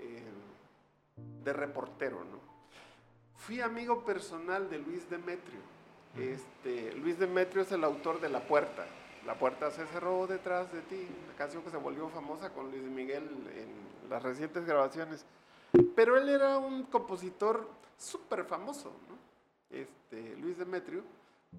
[0.00, 0.22] eh,
[1.44, 2.40] de reportero, ¿no?
[3.36, 5.75] Fui amigo personal de Luis Demetrio.
[6.18, 8.86] Este, Luis Demetrio es el autor de La Puerta.
[9.26, 12.82] La Puerta se cerró detrás de ti, una canción que se volvió famosa con Luis
[12.82, 15.24] Miguel en las recientes grabaciones.
[15.94, 18.92] Pero él era un compositor súper famoso,
[19.70, 21.02] este, Luis Demetrio,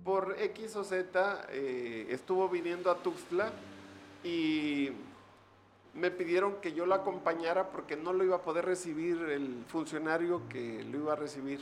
[0.03, 3.51] por X o Z eh, estuvo viniendo a Tuxtla
[4.23, 4.91] y
[5.93, 10.41] me pidieron que yo lo acompañara porque no lo iba a poder recibir el funcionario
[10.49, 11.59] que lo iba a recibir.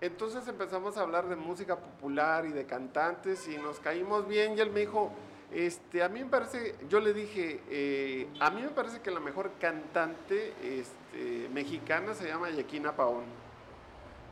[0.00, 4.60] Entonces empezamos a hablar de música popular y de cantantes y nos caímos bien y
[4.60, 5.10] él me dijo,
[5.52, 9.20] este, a mí me parece, yo le dije, eh, a mí me parece que la
[9.20, 13.24] mejor cantante este, mexicana se llama Yequina Paón.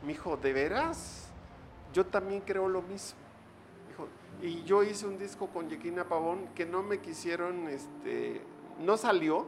[0.03, 1.29] Me dijo, ¿de veras?
[1.93, 3.17] Yo también creo lo mismo.
[4.41, 8.41] y yo hice un disco con Yequina Pavón que no me quisieron, este,
[8.79, 9.47] no salió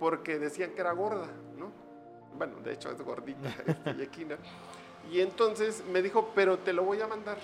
[0.00, 1.26] porque decían que era gorda,
[1.58, 1.70] ¿no?
[2.38, 3.48] Bueno, de hecho es gordita,
[3.98, 4.38] este.
[5.10, 7.38] Y entonces me dijo, pero te lo voy a mandar.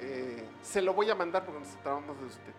[0.00, 2.52] Eh, se lo voy a mandar porque nos tratamos de usted.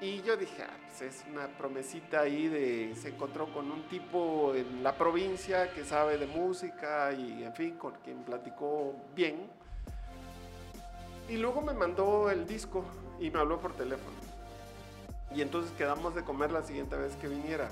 [0.00, 4.54] Y yo dije, ah, pues es una promesita ahí de, se encontró con un tipo
[4.54, 9.50] en la provincia que sabe de música y en fin, con quien platicó bien.
[11.28, 12.84] Y luego me mandó el disco
[13.18, 14.16] y me habló por teléfono.
[15.34, 17.68] Y entonces quedamos de comer la siguiente vez que viniera.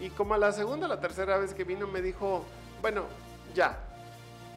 [0.00, 2.44] Y como a la segunda o la tercera vez que vino me dijo,
[2.82, 3.04] bueno,
[3.54, 3.78] ya,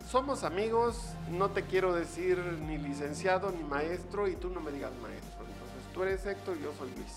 [0.10, 2.38] somos amigos, no te quiero decir
[2.68, 5.38] ni licenciado ni maestro y tú no me digas maestro
[5.98, 7.12] tú eres Héctor y yo soy Luis.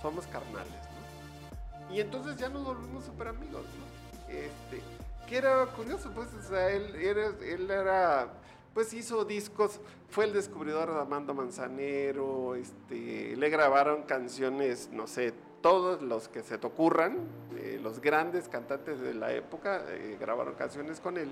[0.00, 1.94] Somos carnales, ¿no?
[1.94, 4.32] Y entonces ya nos volvimos súper amigos, ¿no?
[4.32, 4.82] Este,
[5.28, 8.28] que era curioso, pues, o sea, él era, él era,
[8.72, 9.78] pues hizo discos,
[10.08, 16.42] fue el descubridor de Amando Manzanero, este, le grabaron canciones, no sé, todos los que
[16.42, 17.18] se te ocurran,
[17.58, 21.30] eh, los grandes cantantes de la época eh, grabaron canciones con él.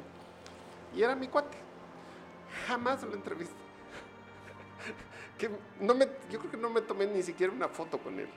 [0.95, 1.57] Y era mi cuate.
[2.67, 3.61] Jamás lo entrevisté
[5.81, 8.29] no me, yo creo que no me tomé ni siquiera una foto con él.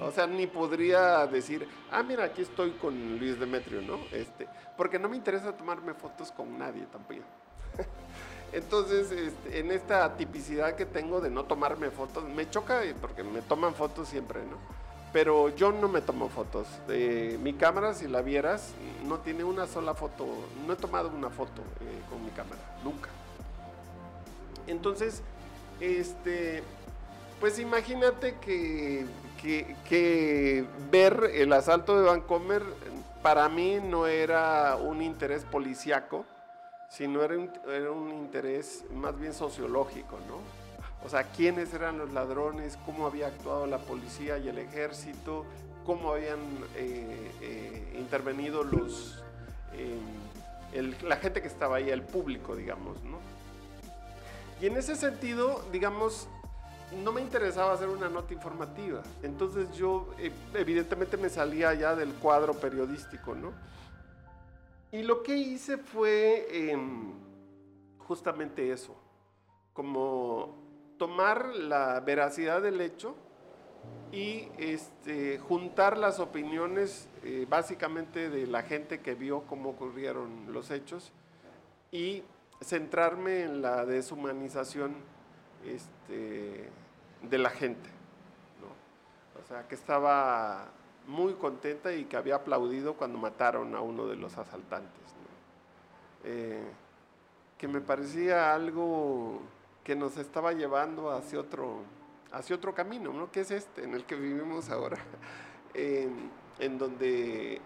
[0.00, 3.98] O sea, ni podría decir, ah, mira, aquí estoy con Luis Demetrio, ¿no?
[4.10, 7.20] Este, porque no me interesa tomarme fotos con nadie tampoco.
[8.52, 13.40] Entonces, este, en esta tipicidad que tengo de no tomarme fotos, me choca porque me
[13.42, 14.81] toman fotos siempre, ¿no?
[15.12, 16.66] Pero yo no me tomo fotos.
[16.88, 18.72] Eh, mi cámara, si la vieras,
[19.04, 20.26] no tiene una sola foto.
[20.66, 23.10] No he tomado una foto eh, con mi cámara, nunca.
[24.66, 25.22] Entonces,
[25.80, 26.62] este,
[27.40, 29.06] pues imagínate que,
[30.90, 32.62] ver el asalto de Vancomer
[33.22, 36.24] para mí no era un interés policíaco,
[36.88, 40.61] sino era un interés más bien sociológico, ¿no?
[41.04, 45.44] O sea, quiénes eran los ladrones, cómo había actuado la policía y el ejército,
[45.84, 46.38] cómo habían
[46.76, 49.22] eh, eh, intervenido los,
[49.72, 49.98] eh,
[51.02, 53.18] la gente que estaba ahí, el público, digamos, ¿no?
[54.60, 56.28] Y en ese sentido, digamos,
[57.02, 59.02] no me interesaba hacer una nota informativa.
[59.24, 60.14] Entonces yo,
[60.54, 63.52] evidentemente, me salía ya del cuadro periodístico, ¿no?
[64.92, 67.12] Y lo que hice fue em,
[67.98, 68.94] justamente eso,
[69.72, 70.61] como
[71.02, 73.16] tomar la veracidad del hecho
[74.12, 80.70] y este, juntar las opiniones eh, básicamente de la gente que vio cómo ocurrieron los
[80.70, 81.10] hechos
[81.90, 82.22] y
[82.60, 84.94] centrarme en la deshumanización
[85.66, 86.70] este,
[87.22, 87.90] de la gente.
[89.42, 90.68] O sea, que estaba
[91.08, 95.02] muy contenta y que había aplaudido cuando mataron a uno de los asaltantes.
[96.22, 96.62] Eh,
[97.58, 99.42] que me parecía algo
[99.84, 101.82] que nos estaba llevando hacia otro,
[102.30, 103.30] hacia otro camino, ¿no?
[103.30, 104.98] Que es este, en el que vivimos ahora,
[105.74, 107.60] en donde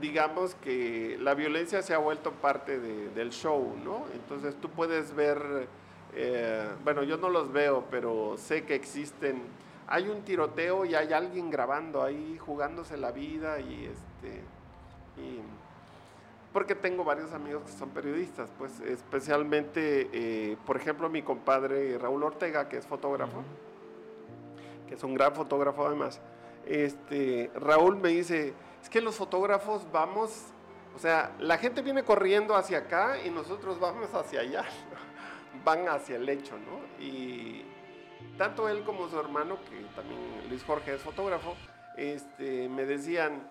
[0.00, 4.04] digamos que la violencia se ha vuelto parte del show, ¿no?
[4.12, 5.68] Entonces tú puedes ver,
[6.14, 9.42] eh, bueno, yo no los veo, pero sé que existen.
[9.88, 14.42] Hay un tiroteo y hay alguien grabando ahí, jugándose la vida y este.
[15.20, 15.40] Y,
[16.56, 22.22] porque tengo varios amigos que son periodistas, pues especialmente, eh, por ejemplo, mi compadre Raúl
[22.22, 23.42] Ortega, que es fotógrafo,
[24.88, 26.18] que es un gran fotógrafo además.
[26.64, 30.44] Este, Raúl me dice, es que los fotógrafos vamos,
[30.94, 34.64] o sea, la gente viene corriendo hacia acá y nosotros vamos hacia allá,
[35.62, 37.04] van hacia el hecho, ¿no?
[37.04, 37.66] Y
[38.38, 41.54] tanto él como su hermano, que también Luis Jorge es fotógrafo,
[41.98, 43.46] este, me decían,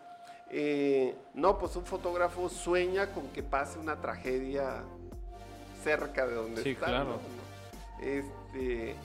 [0.49, 4.83] eh, no, pues un fotógrafo sueña con que pase una tragedia
[5.83, 6.85] cerca de donde está.
[6.85, 7.19] Claro.
[8.01, 8.95] Este,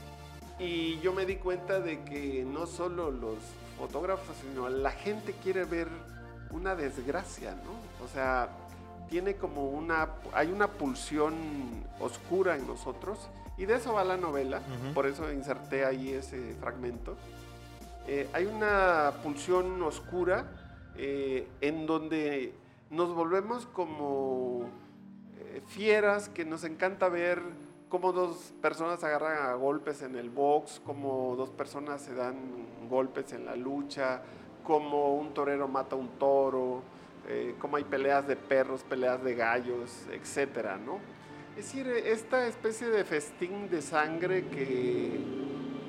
[0.59, 3.39] y yo me di cuenta de que no solo los
[3.79, 5.89] fotógrafos, sino la gente quiere ver
[6.51, 8.05] una desgracia, ¿no?
[8.05, 8.49] O sea,
[9.09, 11.35] tiene como una, hay una pulsión
[11.99, 14.61] oscura en nosotros y de eso va la novela,
[14.95, 17.17] por eso inserté ahí ese fragmento.
[18.07, 20.47] Eh, hay una pulsión oscura
[20.97, 22.53] eh, en donde
[22.91, 24.69] nos volvemos como
[25.39, 27.41] eh, fieras que nos encanta ver
[27.89, 33.33] cómo dos personas agarran a golpes en el box, cómo dos personas se dan golpes
[33.33, 34.23] en la lucha,
[34.65, 36.83] cómo un torero mata a un toro,
[37.29, 40.99] eh, cómo hay peleas de perros, peleas de gallos, etcétera, ¿no?
[41.57, 45.21] Es decir, esta especie de festín de sangre que,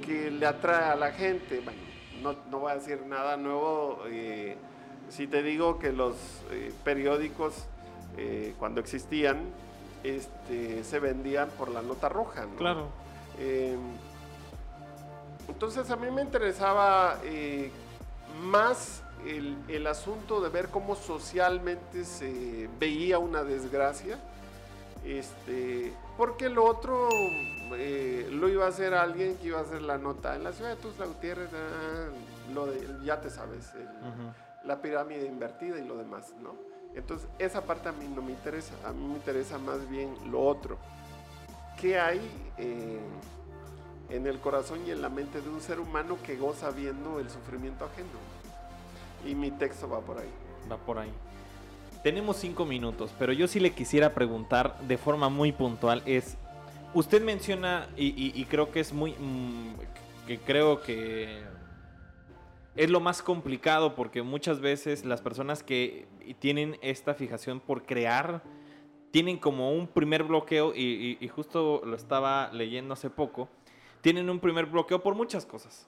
[0.06, 1.62] que le atrae a la gente.
[1.62, 1.80] Bueno,
[2.22, 3.99] no, no voy a decir nada nuevo.
[5.12, 6.16] Si te digo que los
[6.51, 7.66] eh, periódicos,
[8.18, 9.39] eh, cuando existían,
[10.03, 12.45] este, se vendían por la nota roja.
[12.45, 12.55] ¿no?
[12.55, 12.88] Claro.
[13.38, 13.78] Em,
[15.49, 17.72] entonces a mí me interesaba eh,
[18.41, 24.18] más el, el, asunto de ver cómo socialmente se veía una desgracia,
[25.03, 27.09] este, porque lo otro
[27.70, 30.76] lo iba a hacer alguien que iba a hacer la nota en la ciudad de
[30.78, 32.07] Tuzla Gutiérrez, ah,
[32.53, 33.88] lo de, ya te sabes, el,
[34.64, 36.55] la pirámide invertida y lo demás, ¿no?
[36.95, 40.41] Entonces, esa parte a mí no me interesa, a mí me interesa más bien lo
[40.41, 40.78] otro.
[41.80, 42.20] ¿Qué hay
[42.57, 42.99] eh,
[44.09, 47.30] en el corazón y en la mente de un ser humano que goza viendo el
[47.30, 48.09] sufrimiento ajeno?
[49.26, 50.30] Y mi texto va por ahí.
[50.70, 51.12] Va por ahí.
[52.03, 56.36] Tenemos cinco minutos, pero yo sí le quisiera preguntar de forma muy puntual es,
[56.95, 59.76] usted menciona, y, creo que es muy, mm,
[60.26, 61.43] que creo que
[62.82, 66.07] es lo más complicado porque muchas veces las personas que
[66.39, 68.41] tienen esta fijación por crear
[69.11, 73.49] tienen como un primer bloqueo y, justo lo estaba leyendo hace poco,
[74.01, 75.88] tienen un primer bloqueo por muchas cosas.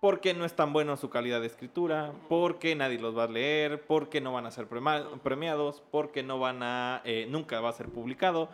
[0.00, 3.86] Porque no es tan bueno su calidad de escritura, porque nadie los va a leer,
[3.86, 7.88] porque no van a ser premiados, porque no van a, eh, nunca va a ser
[7.88, 8.48] publicado,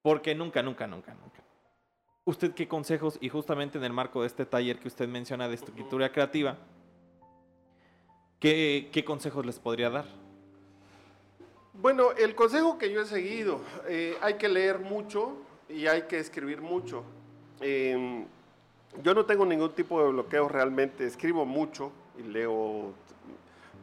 [0.00, 1.42] porque nunca, nunca, nunca, nunca.
[2.24, 5.54] ¿Usted qué consejos, y justamente en el marco de este taller que usted menciona de
[5.54, 6.56] escritura creativa,
[8.40, 10.06] qué, consejos les podría dar?
[11.74, 15.36] Bueno, el consejo que yo he seguido, eh, hay que leer mucho
[15.68, 17.04] y hay que escribir mucho.
[17.60, 18.26] Em,
[19.02, 22.92] yo no tengo ningún tipo de bloqueo realmente, escribo mucho, y leo.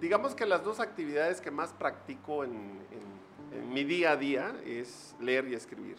[0.01, 3.25] Digamos que las dos actividades que más practico en, en-
[3.59, 5.95] en mi día a día es leer y escribir.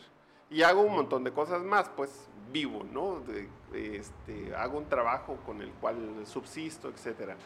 [0.50, 2.10] Y hago un montón de cosas más, pues
[2.52, 3.20] vivo, ¿no?
[3.20, 3.48] De,
[3.96, 5.96] este, hago un trabajo con el cual
[6.26, 7.36] subsisto, etcétera.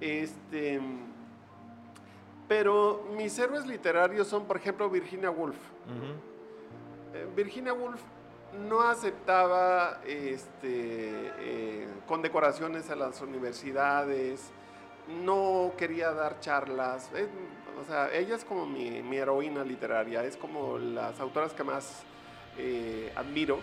[0.00, 0.80] Este,
[2.48, 5.56] pero mis héroes literarios son, por ejemplo, Virginia Woolf.
[7.14, 8.00] Eh, Virginia Woolf
[8.68, 14.50] no aceptaba este, eh, condecoraciones a las universidades,
[15.24, 17.10] no quería dar charlas.
[17.14, 17.28] eh,
[17.80, 22.02] o sea, ella es como mi, mi heroína literaria, es como las autoras que más
[22.56, 23.60] eh, admiro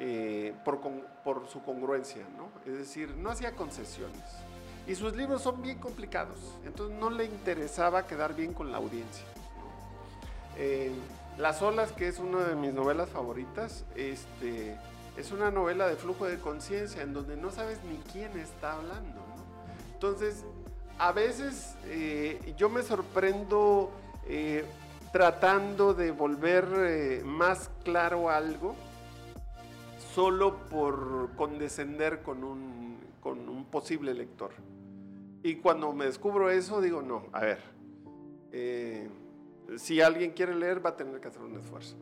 [0.00, 2.50] eh, por, con- por su congruencia, ¿no?
[2.70, 4.22] Es decir, no hacía concesiones.
[4.88, 9.24] Y sus libros son bien complicados, entonces no le interesaba quedar bien con la audiencia.
[10.56, 10.90] Eh,
[11.36, 14.76] Las olas, que es una de mis novelas favoritas, este,
[15.16, 19.20] es una novela de flujo de conciencia en donde no sabes ni quién está hablando.
[19.92, 20.44] Entonces,
[20.98, 23.92] a veces eh, yo me sorprendo
[24.26, 24.64] eh,
[25.12, 28.74] tratando de volver más claro algo
[30.14, 34.50] solo por condescender con un posible lector.
[35.42, 37.58] Y cuando me descubro eso, digo, no, a ver,
[38.52, 39.08] eh,
[39.76, 41.96] si alguien quiere leer va a tener que hacer un esfuerzo.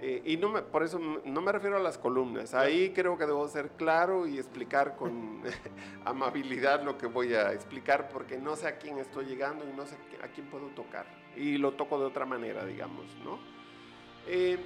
[0.00, 2.52] Eh, y no me, por eso no me refiero a las columnas.
[2.52, 5.42] Ahí creo que debo ser claro y explicar con
[6.04, 9.86] amabilidad lo que voy a explicar porque no sé a quién estoy llegando y no
[9.86, 11.06] sé a quién puedo tocar.
[11.36, 13.38] Y lo toco de otra manera, digamos, ¿no?
[14.26, 14.58] Eh,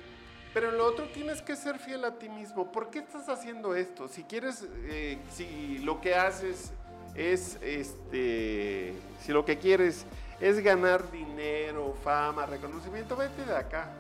[0.53, 2.73] pero en lo otro tienes que ser fiel a ti mismo.
[2.73, 4.09] ¿Por qué estás haciendo esto?
[4.09, 6.73] Si quieres, eh, si lo que haces
[7.19, 10.05] es, este, si lo que quieres
[10.41, 13.91] es ganar dinero, fama, reconocimiento, vete de acá.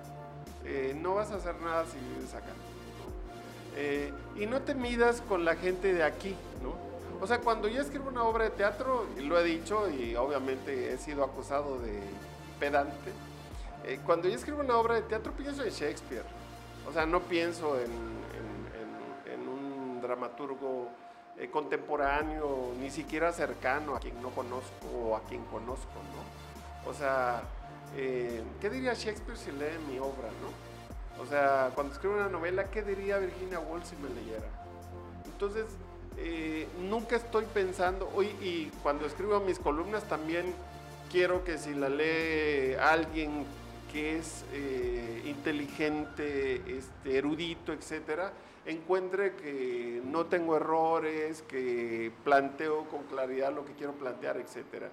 [0.64, 2.46] Eh, no vas a hacer nada si vives acá.
[2.46, 3.76] ¿no?
[3.76, 6.74] Eh, y no te midas con la gente de aquí, ¿no?
[7.20, 10.98] O sea, cuando yo escribo una obra de teatro, lo he dicho y obviamente he
[10.98, 11.98] sido acusado de
[12.60, 13.10] pedante,
[13.84, 16.24] eh, cuando yo escribo una obra de teatro pienso en Shakespeare.
[16.88, 20.88] O sea, no pienso en, en- en- en un dramaturgo
[21.40, 26.90] eh, contemporáneo, ni siquiera cercano a quien no conozco o a quien conozco, ¿no?
[26.90, 27.42] O sea,
[27.96, 31.22] eh, ¿qué diría Shakespeare si lee mi obra, no?
[31.22, 34.48] O sea, cuando escribo una novela, ¿qué diría Virginia Woolf si me leyera?
[35.26, 35.66] Entonces,
[36.16, 40.52] eh, nunca estoy pensando, hoy y cuando escribo mis columnas también
[41.08, 43.46] quiero que si la lee alguien
[43.92, 44.44] que es
[45.24, 48.32] inteligente, este, erudito, etcétera,
[48.68, 54.90] encuentre que no tengo errores, que planteo con claridad lo que quiero plantear, etcétera.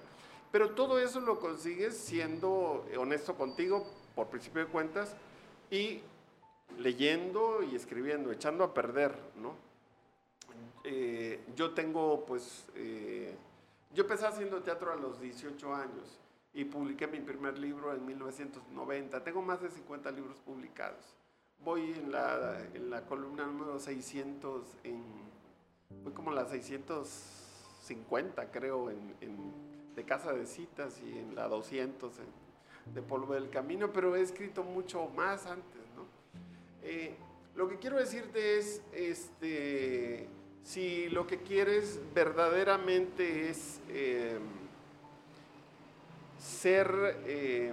[0.50, 5.14] Pero todo eso lo consigues siendo honesto contigo, por principio de cuentas,
[5.70, 6.00] y
[6.78, 9.54] leyendo y escribiendo, echando a perder, ¿no?
[10.84, 13.34] Eh, yo tengo, pues, eh,
[13.92, 16.20] yo empecé haciendo teatro a los 18 años
[16.54, 19.22] y publiqué mi primer libro en 1990.
[19.22, 21.16] Tengo más de 50 libros publicados.
[21.64, 25.02] Voy en la, columna número 600, en,
[26.04, 29.14] voy como la 650 creo, en,
[29.96, 32.46] de Casa de Citas y en la 200 en-
[32.94, 36.04] de Polvo del Camino, pero he escrito mucho más antes, ¿no?
[36.84, 37.16] Eh,
[37.56, 40.28] lo que quiero decirte es, este,
[40.62, 44.38] si lo que quieres verdaderamente es eh,
[46.38, 46.88] ser
[47.24, 47.72] eh,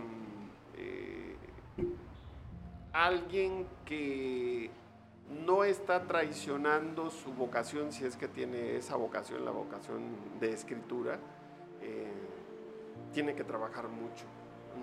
[2.94, 4.70] alguien que
[5.46, 11.18] no está traicionando su vocación, si es que tiene esa vocación, la vocación de escritura,
[11.82, 12.14] eh,
[13.12, 14.26] tiene que trabajar mucho.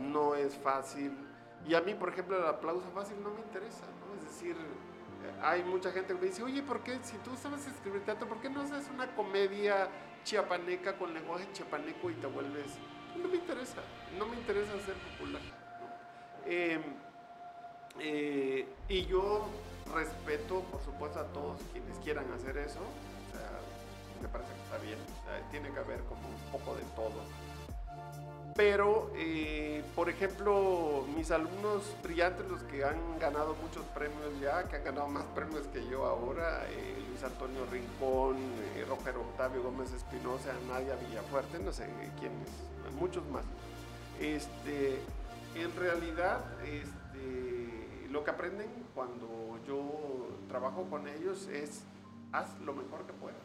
[0.01, 1.13] No es fácil.
[1.67, 4.19] Y a mí, por ejemplo, el aplauso fácil no me interesa, ¿no?
[4.19, 7.67] Es decir, eh, hay mucha gente que me dice, oye, ¿por qué, si tú sabes
[7.67, 9.89] escribir teatro, ¿por qué no haces una comedia
[10.25, 12.79] chiapaneca con lenguaje chiapaneco y te vuelves...
[13.17, 13.83] No me interesa,
[14.19, 15.43] no me interesa ser popular.
[16.47, 16.81] Eh,
[18.01, 19.47] eh, y yo
[19.95, 22.81] respeto, por supuesto, a todos quienes quieran hacer eso.
[22.81, 23.51] O sea,
[24.23, 24.99] me parece que está bien.
[24.99, 27.21] O sea, tiene que haber como un poco de todo.
[28.57, 34.77] Pero, eh, por ejemplo, mis alumnos brillantes, los que han ganado muchos premios ya, que
[34.77, 38.37] han ganado más premios que yo ahora, eh, Luis Antonio Rincón,
[38.77, 41.89] eh, Roger Octavio Gómez Espinosa, Nadia Villafuerte, no sé
[42.19, 42.49] quiénes,
[42.99, 43.45] muchos más.
[44.21, 44.99] Este,
[45.55, 47.00] en realidad, este,
[48.11, 51.85] lo que aprenden cuando yo trabajo con ellos es
[52.33, 53.37] haz lo mejor que puedas.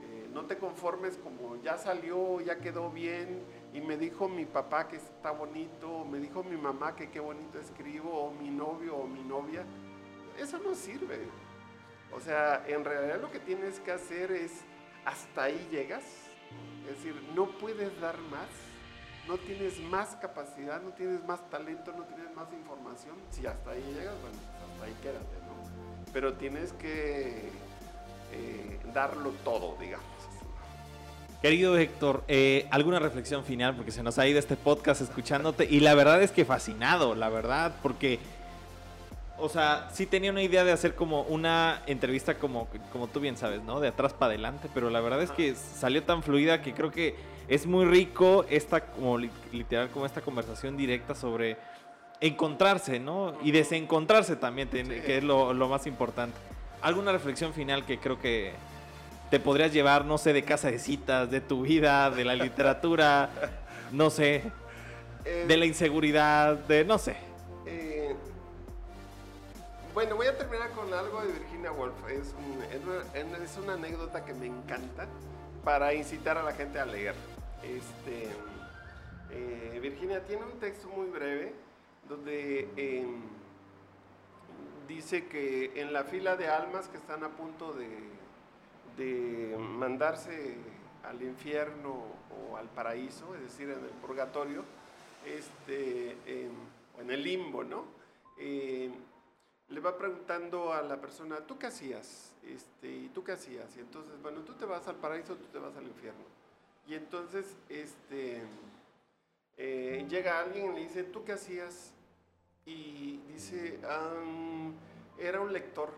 [0.00, 3.42] Eh, no te conformes como ya salió, ya quedó bien
[3.72, 7.58] y me dijo mi papá que está bonito, me dijo mi mamá que qué bonito
[7.58, 9.64] escribo, o mi novio o mi novia.
[10.38, 11.18] Eso no sirve.
[12.16, 14.64] O sea, en realidad lo que tienes que hacer es
[15.04, 16.04] hasta ahí llegas
[16.88, 18.48] Es decir, no puedes dar más,
[19.28, 23.16] no tienes más capacidad, no tienes más talento, no tienes más información.
[23.30, 26.12] Si hasta ahí llegas, bueno, pues hasta ahí quédate, ¿no?
[26.12, 27.50] Pero tienes que
[28.32, 30.06] eh, darlo todo, digamos.
[31.40, 33.76] Querido Héctor, eh, ¿alguna reflexión final?
[33.76, 37.28] Porque se nos ha ido este podcast escuchándote y la verdad es que fascinado, la
[37.28, 38.18] verdad, porque,
[39.36, 43.36] o sea, sí tenía una idea de hacer como una entrevista como, como tú bien
[43.36, 43.80] sabes, ¿no?
[43.80, 47.14] De atrás para adelante, pero la verdad es que salió tan fluida que creo que
[47.48, 51.56] es muy rico esta, como literal, como esta conversación directa sobre
[52.20, 53.36] encontrarse, ¿no?
[53.42, 56.36] Y desencontrarse también, que es lo, lo más importante.
[56.80, 58.52] ¿Alguna reflexión final que creo que
[59.30, 63.30] te podrías llevar, no sé, de casa de citas, de tu vida, de la literatura,
[63.92, 64.44] no sé,
[65.24, 67.16] eh, de la inseguridad, de no sé.
[67.66, 68.14] Eh,
[69.94, 71.94] bueno, voy a terminar con algo de Virginia Woolf.
[72.08, 72.34] Es,
[73.42, 75.06] es, una, anécdota que me encanta
[75.64, 77.14] para incitar a la gente a leer.
[77.64, 78.28] Este,
[79.30, 81.52] eh, Virginia tiene un texto muy breve
[82.08, 83.22] donde em,
[84.86, 87.74] dice que en la fila de almas que están a punto
[88.96, 90.56] de mandarse
[91.04, 94.64] al infierno o al paraíso, es decir, en el purgatorio,
[95.24, 96.16] este,
[96.96, 97.84] o en el limbo, ¿no?
[98.38, 98.90] Eh,
[99.68, 102.32] le va preguntando a la persona, ¿tú qué hacías?
[102.42, 103.76] Este, ¿Y tú qué hacías?
[103.76, 106.24] Y entonces, bueno, tú te vas al paraíso, tú te vas al infierno.
[106.86, 108.42] Y entonces, este,
[109.56, 111.92] eh, llega alguien y le dice, ¿tú qué hacías?
[112.66, 113.78] Y dice,
[115.18, 115.92] era un lector.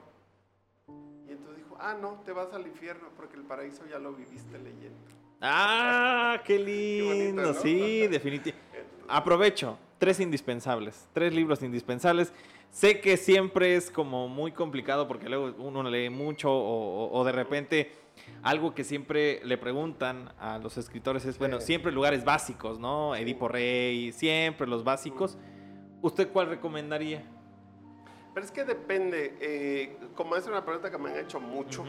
[1.28, 4.58] Y entonces dijo, ah, no, te vas al infierno porque el paraíso ya lo viviste
[4.58, 4.98] leyendo.
[5.40, 8.66] Ah, qué lindo, sí, definitivamente.
[9.08, 12.32] Aprovecho, tres indispensables, tres libros indispensables.
[12.70, 17.92] Sé que siempre es como muy complicado porque luego uno lee mucho o, de repente
[18.42, 23.14] algo que siempre le preguntan a los escritores es, bueno, siempre lugares básicos, ¿no?
[23.16, 25.38] Edipo Rey, siempre los básicos.
[26.02, 27.24] ¿Usted cuál recomendaría?
[28.34, 31.84] Pero es que depende, eh, como es una pregunta que me han hecho mucho,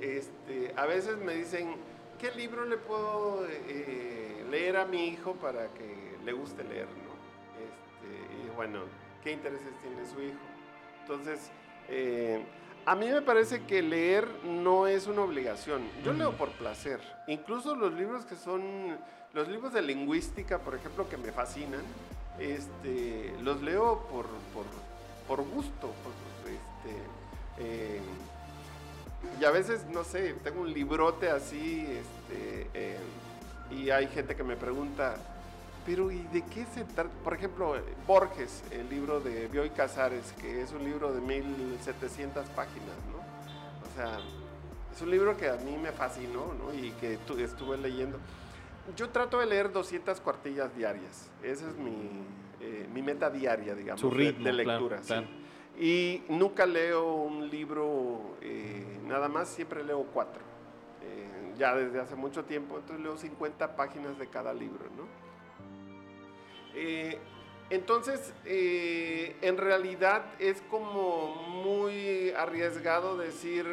[0.00, 1.76] este, a veces me dicen,
[2.18, 6.88] ¿qué libro le puedo eh, leer a mi hijo para que le guste leer?
[6.88, 8.80] Este, y bueno,
[9.22, 10.38] ¿qué intereses tiene su hijo?
[11.02, 11.50] Entonces,
[11.88, 12.42] eh,
[12.88, 15.82] a mí me parece que leer no es una obligación.
[16.04, 17.00] Yo leo por placer.
[17.26, 18.96] Incluso los libros que son,
[19.34, 21.82] los libros de lingüística, por ejemplo, que me fascinan,
[22.38, 24.64] este, los leo por, por
[25.28, 25.92] por gusto.
[26.46, 26.96] este,
[27.58, 28.00] eh,
[29.38, 32.98] y a veces, no sé, tengo un librote así, este, eh,
[33.70, 35.16] y hay gente que me pregunta,
[35.88, 37.08] pero ¿y de qué se trata?
[37.24, 37.74] Por ejemplo,
[38.06, 43.16] Borges, el libro de Bioy Casares, que es un libro de 1700 páginas, ¿no?
[43.16, 44.18] O sea,
[44.94, 46.74] es un libro que a mí me fascinó, ¿no?
[46.74, 48.18] Y que estuve leyendo.
[48.98, 51.30] Yo trato de leer 200 cuartillas diarias.
[51.42, 52.20] Esa es mi,
[52.60, 55.00] eh, mi meta diaria, digamos, de, lectura.
[55.80, 60.42] Y nunca leo un libro eh, nada más, siempre leo cuatro.
[61.02, 65.27] Eh, ya desde hace mucho tiempo, entonces leo 50 páginas de cada libro, ¿no?
[67.70, 73.66] Entonces, en realidad es como muy arriesgado decir,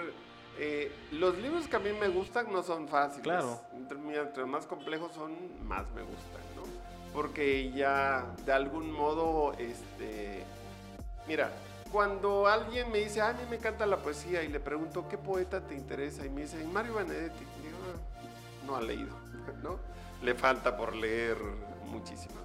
[1.11, 3.23] los libros que a mí me gustan no son fáciles.
[3.23, 3.61] Claro.
[3.75, 5.33] Entre, más complejos son,
[5.67, 6.65] más me gustan, ¿no?
[7.15, 10.43] porque ya de algún modo, este,
[11.27, 11.49] mira,
[11.89, 15.61] cuando alguien me dice, a mí me encanta la poesía y le pregunto, ¿qué poeta
[15.61, 16.25] te interesa?
[16.25, 19.15] Y me dice, Mario Benedetti, digo, ah, no ha leído,
[19.63, 19.79] ¿no?
[20.21, 21.37] Le falta por leer
[21.85, 22.44] muchísimas.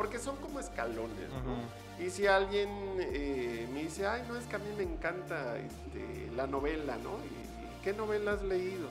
[0.00, 2.02] Porque son como escalones, ¿no?
[2.02, 2.70] Y si alguien
[3.00, 7.18] eh, me dice, ay, no, es que a mí me encanta este, la novela, ¿no?
[7.18, 8.88] ¿Y, qué novela has leído?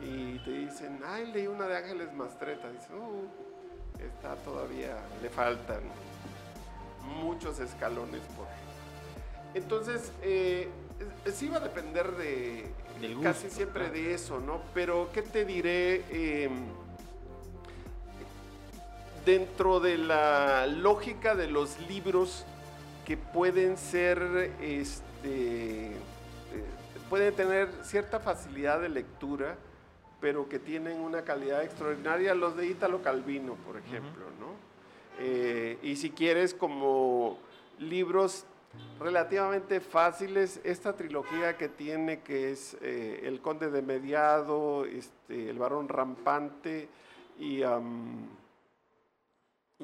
[0.00, 2.72] Y te dicen, ay, leí una de Ángeles Mastreta.
[2.72, 3.22] Dice, oh,
[4.04, 5.82] está todavía, le faltan
[7.22, 8.48] muchos escalones por...
[9.54, 10.68] Entonces, eh,
[11.32, 12.68] sí va a depender de
[13.22, 14.60] casi siempre de eso, ¿no?
[14.74, 16.02] Pero, ¿qué te diré?
[16.10, 16.81] Em,
[19.24, 22.44] dentro de la lógica de los libros
[23.04, 25.94] que pueden ser, este, eh,
[27.08, 29.56] pueden tener cierta facilidad de lectura,
[30.20, 34.52] pero que tienen una calidad extraordinaria, los de Ítalo Calvino, por ejemplo, ¿no?
[35.18, 37.38] Eh, y si quieres como
[37.78, 38.46] libros
[38.98, 45.58] relativamente fáciles, esta trilogía que tiene, que es eh, El Conde de Mediado, este, El
[45.58, 46.88] Varón Rampante
[47.38, 47.62] y,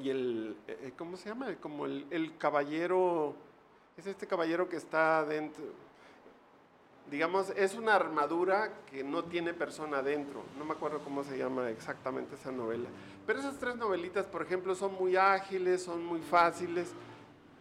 [0.01, 1.55] y el, eh, ¿cómo se llama?
[1.55, 3.35] Como el, el caballero,
[3.97, 5.63] es este caballero que está dentro
[7.09, 10.43] digamos, es una armadura que no tiene persona dentro.
[10.57, 12.89] No me acuerdo cómo se llama exactamente esa novela.
[13.25, 16.93] Pero esas tres novelitas, por ejemplo, son muy ágiles, son muy fáciles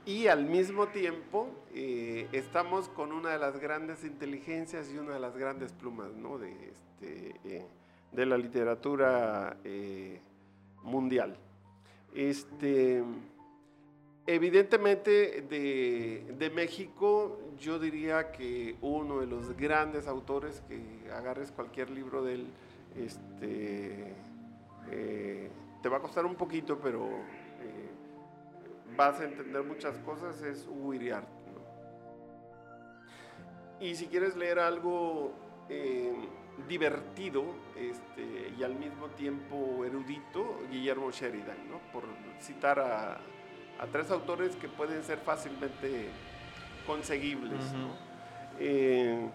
[0.05, 5.21] y al mismo tiempo eh, estamos con una de las grandes inteligencias y una de
[5.21, 6.39] las grandes plumas ¿no?
[6.39, 7.67] de, este, eh,
[8.13, 10.21] de la literatura eh,
[10.83, 11.37] mundial.
[12.15, 13.03] Este,
[14.27, 22.23] evidentemente de, México yo diría que uno de los grandes autores que agarres cualquier libro
[22.23, 22.47] de él,
[22.97, 24.15] este,
[24.91, 27.09] te va a costar un poquito, pero
[28.97, 30.95] vas a entender muchas cosas es Hugo.
[33.81, 35.33] Y si quieres leer algo
[35.69, 36.13] eh,
[36.67, 37.45] divertido
[37.77, 41.79] este, y al mismo tiempo erudito, Guillermo Sheridan, ¿no?
[41.93, 42.05] por
[42.41, 43.21] citar a,
[43.93, 46.09] tres autores que pueden ser fácilmente
[46.87, 47.63] conseguibles.
[48.59, 49.29] Eh,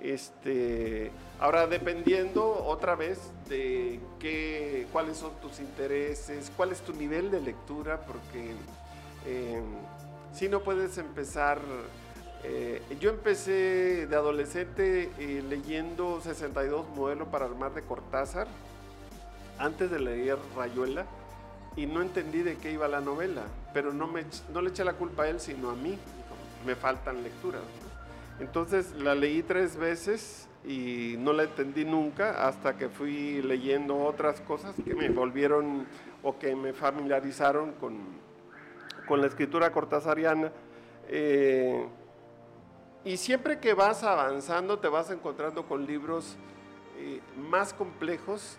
[0.00, 7.30] este, ahora, dependiendo otra vez de qué, cuáles son tus intereses, cuál es tu nivel
[7.30, 8.54] de lectura, porque
[9.24, 9.62] eh,
[10.32, 11.60] si no puedes empezar,
[12.48, 18.46] eh, yo empecé de adolescente eh, leyendo 62 modelo para armar de Cortázar,
[19.58, 21.06] antes de leer Rayuela,
[21.74, 23.42] y no entendí de qué iba la novela,
[23.74, 25.98] pero no, me, no le eché la culpa a él, sino a mí,
[26.64, 27.62] me faltan lecturas.
[28.38, 34.40] Entonces la leí tres veces y no la entendí nunca hasta que fui leyendo otras
[34.40, 35.86] cosas que me volvieron
[36.22, 37.98] o que me familiarizaron con,
[39.08, 40.52] con la escritura cortázariana.
[41.08, 41.86] Eh,
[43.06, 46.36] y siempre que vas avanzando te vas encontrando con libros
[46.98, 48.58] eh, más complejos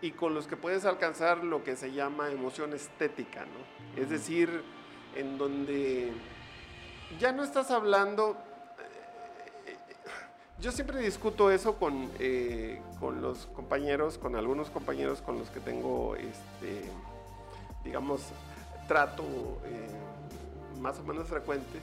[0.00, 4.00] y con los que puedes alcanzar lo que se llama emoción estética, ¿no?
[4.00, 4.62] Es decir,
[5.16, 6.12] en donde
[7.18, 8.36] ya no estás hablando...
[9.66, 9.76] Eh,
[10.60, 12.08] yo siempre discuto eso con,
[13.00, 16.88] con los compañeros, con algunos compañeros con los que tengo, este,
[17.82, 18.22] digamos,
[18.86, 19.24] trato
[19.64, 19.88] eh,
[20.80, 21.80] más o menos frecuente.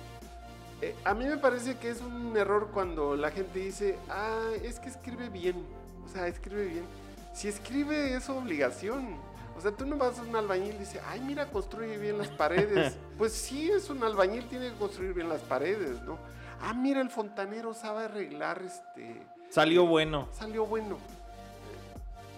[0.82, 4.80] Eh, a mí me parece que es un error cuando la gente dice, ah, es
[4.80, 5.66] que escribe bien.
[6.06, 6.84] O sea, escribe bien.
[7.34, 9.18] Si escribe es obligación.
[9.58, 12.30] O sea, tú no vas a un albañil y dices, ay, mira, construye bien las
[12.30, 12.98] paredes.
[13.18, 16.18] pues sí, es un albañil, tiene que construir bien las paredes, ¿no?
[16.62, 19.22] Ah, mira, el fontanero sabe arreglar este...
[19.50, 20.30] Salió bueno.
[20.32, 20.98] Salió bueno.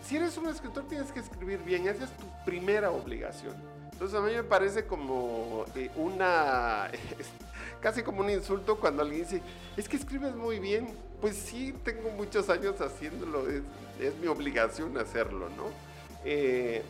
[0.03, 1.87] Si eres un escritor, tienes que escribir bien.
[1.87, 3.55] Esa es tu primera obligación.
[3.91, 6.89] Entonces a mí me parece como eh, una,
[7.81, 9.41] casi como un insulto cuando alguien dice,
[9.75, 10.87] es que escribes muy bien.
[11.19, 15.65] Pues sí, tengo muchos años haciéndolo, es, mi obligación hacerlo, ¿no?
[16.25, 16.81] Eh,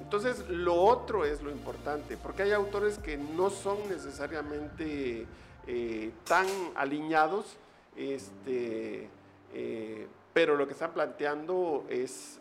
[0.00, 5.26] entonces lo otro es lo importante, porque hay autores que no son necesariamente
[5.66, 6.46] eh, tan
[6.76, 7.56] alineados,
[7.96, 9.08] este,
[10.32, 12.38] pero lo que están planteando es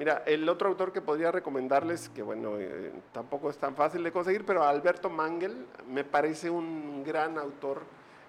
[0.00, 4.10] Mira, el otro autor que podría recomendarles, que bueno, eh, tampoco es tan fácil de
[4.10, 7.82] conseguir, pero Alberto Mangel me parece un gran autor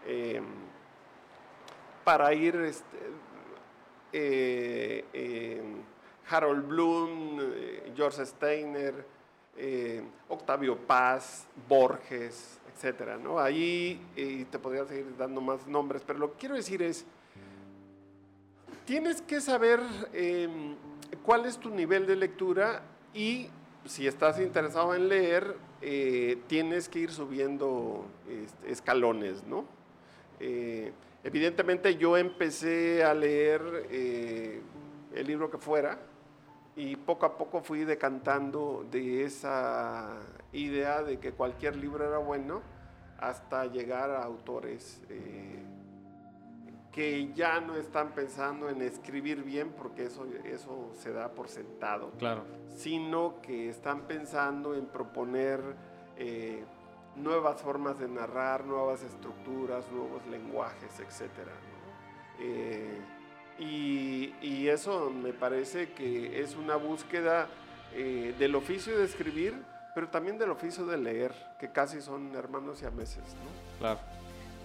[0.06, 0.44] em,
[2.04, 2.98] para ir, este,
[4.12, 5.62] eh,
[6.30, 9.06] Harold Bloom, eh, George Steiner,
[10.28, 13.40] Octavio Paz, Borges, etcétera, ¿no?
[13.40, 17.06] Ahí te podría seguir dando más nombres, pero lo que quiero decir es,
[18.86, 19.80] tienes que saber
[21.24, 22.84] cuál es tu nivel de lectura
[23.14, 23.50] y
[23.86, 29.66] si estás interesado en leer, eh, tienes que ir subiendo este, escalones, ¿no?
[30.40, 30.92] Eh,
[31.24, 34.62] evidentemente yo empecé a leer eh,
[35.14, 36.00] el libro que fuera
[36.76, 40.20] y poco a poco fui decantando de esa
[40.54, 42.62] idea de que cualquier libro era bueno
[43.20, 45.02] hasta llegar a autores
[46.92, 52.12] que ya no están pensando en escribir bien, porque eso, eso se da por sentado,
[52.18, 52.44] claro.
[52.76, 55.62] sino que están pensando en proponer
[56.18, 56.66] eh,
[57.16, 61.30] nuevas formas de narrar, nuevas estructuras, nuevos lenguajes, etc.
[62.40, 63.00] Eh,
[63.60, 67.48] y, eso me parece que es una búsqueda
[67.94, 69.54] eh, del oficio de escribir,
[69.94, 73.24] pero también del oficio de leer, que casi son hermanos y a meses.
[73.36, 73.80] ¿no?
[73.80, 74.00] Claro.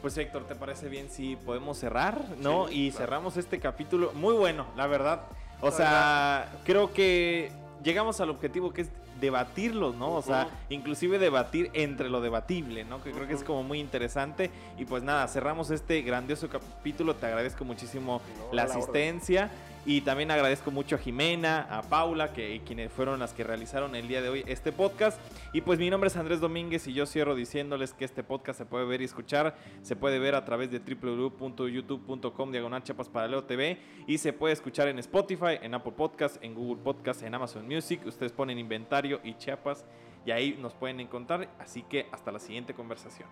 [0.03, 2.69] Pues Héctor, ¿te parece bien si podemos cerrar, no?
[2.71, 5.23] y cerramos este capítulo muy bueno, la verdad.
[5.61, 7.51] O sea, creo que
[7.83, 8.91] llegamos al objetivo que es
[9.21, 10.13] debatirlos, ¿no?
[10.13, 13.03] O sea, inclusive debatir entre lo debatible, ¿no?
[13.03, 14.51] Que creo que es como muy interesante.
[14.79, 17.17] Y pues nada, cerramos este grandioso capítulo.
[17.17, 18.21] Te agradezco muchísimo
[18.53, 19.51] la asistencia.
[19.89, 24.09] Y también agradezco mucho a Jimena, a Paula, que quienes fueron las que realizaron el
[24.09, 25.17] día de hoy este podcast.
[25.53, 28.67] Y pues mi nombre es Andrés Domínguez y yo cierro diciéndoles que este podcast se
[28.67, 29.57] puede ver y escuchar.
[29.83, 32.83] Se puede ver a través de www.youtube.com diagonal
[33.13, 37.37] Paralelo TV y se puede escuchar en Spotify, en Apple Podcast, en Google Podcast, en
[37.37, 38.05] Amazon Music.
[38.07, 39.85] Ustedes ponen inventario y Chiapas
[40.25, 41.49] y ahí nos pueden encontrar.
[41.61, 43.29] Así que hasta la siguiente conversación.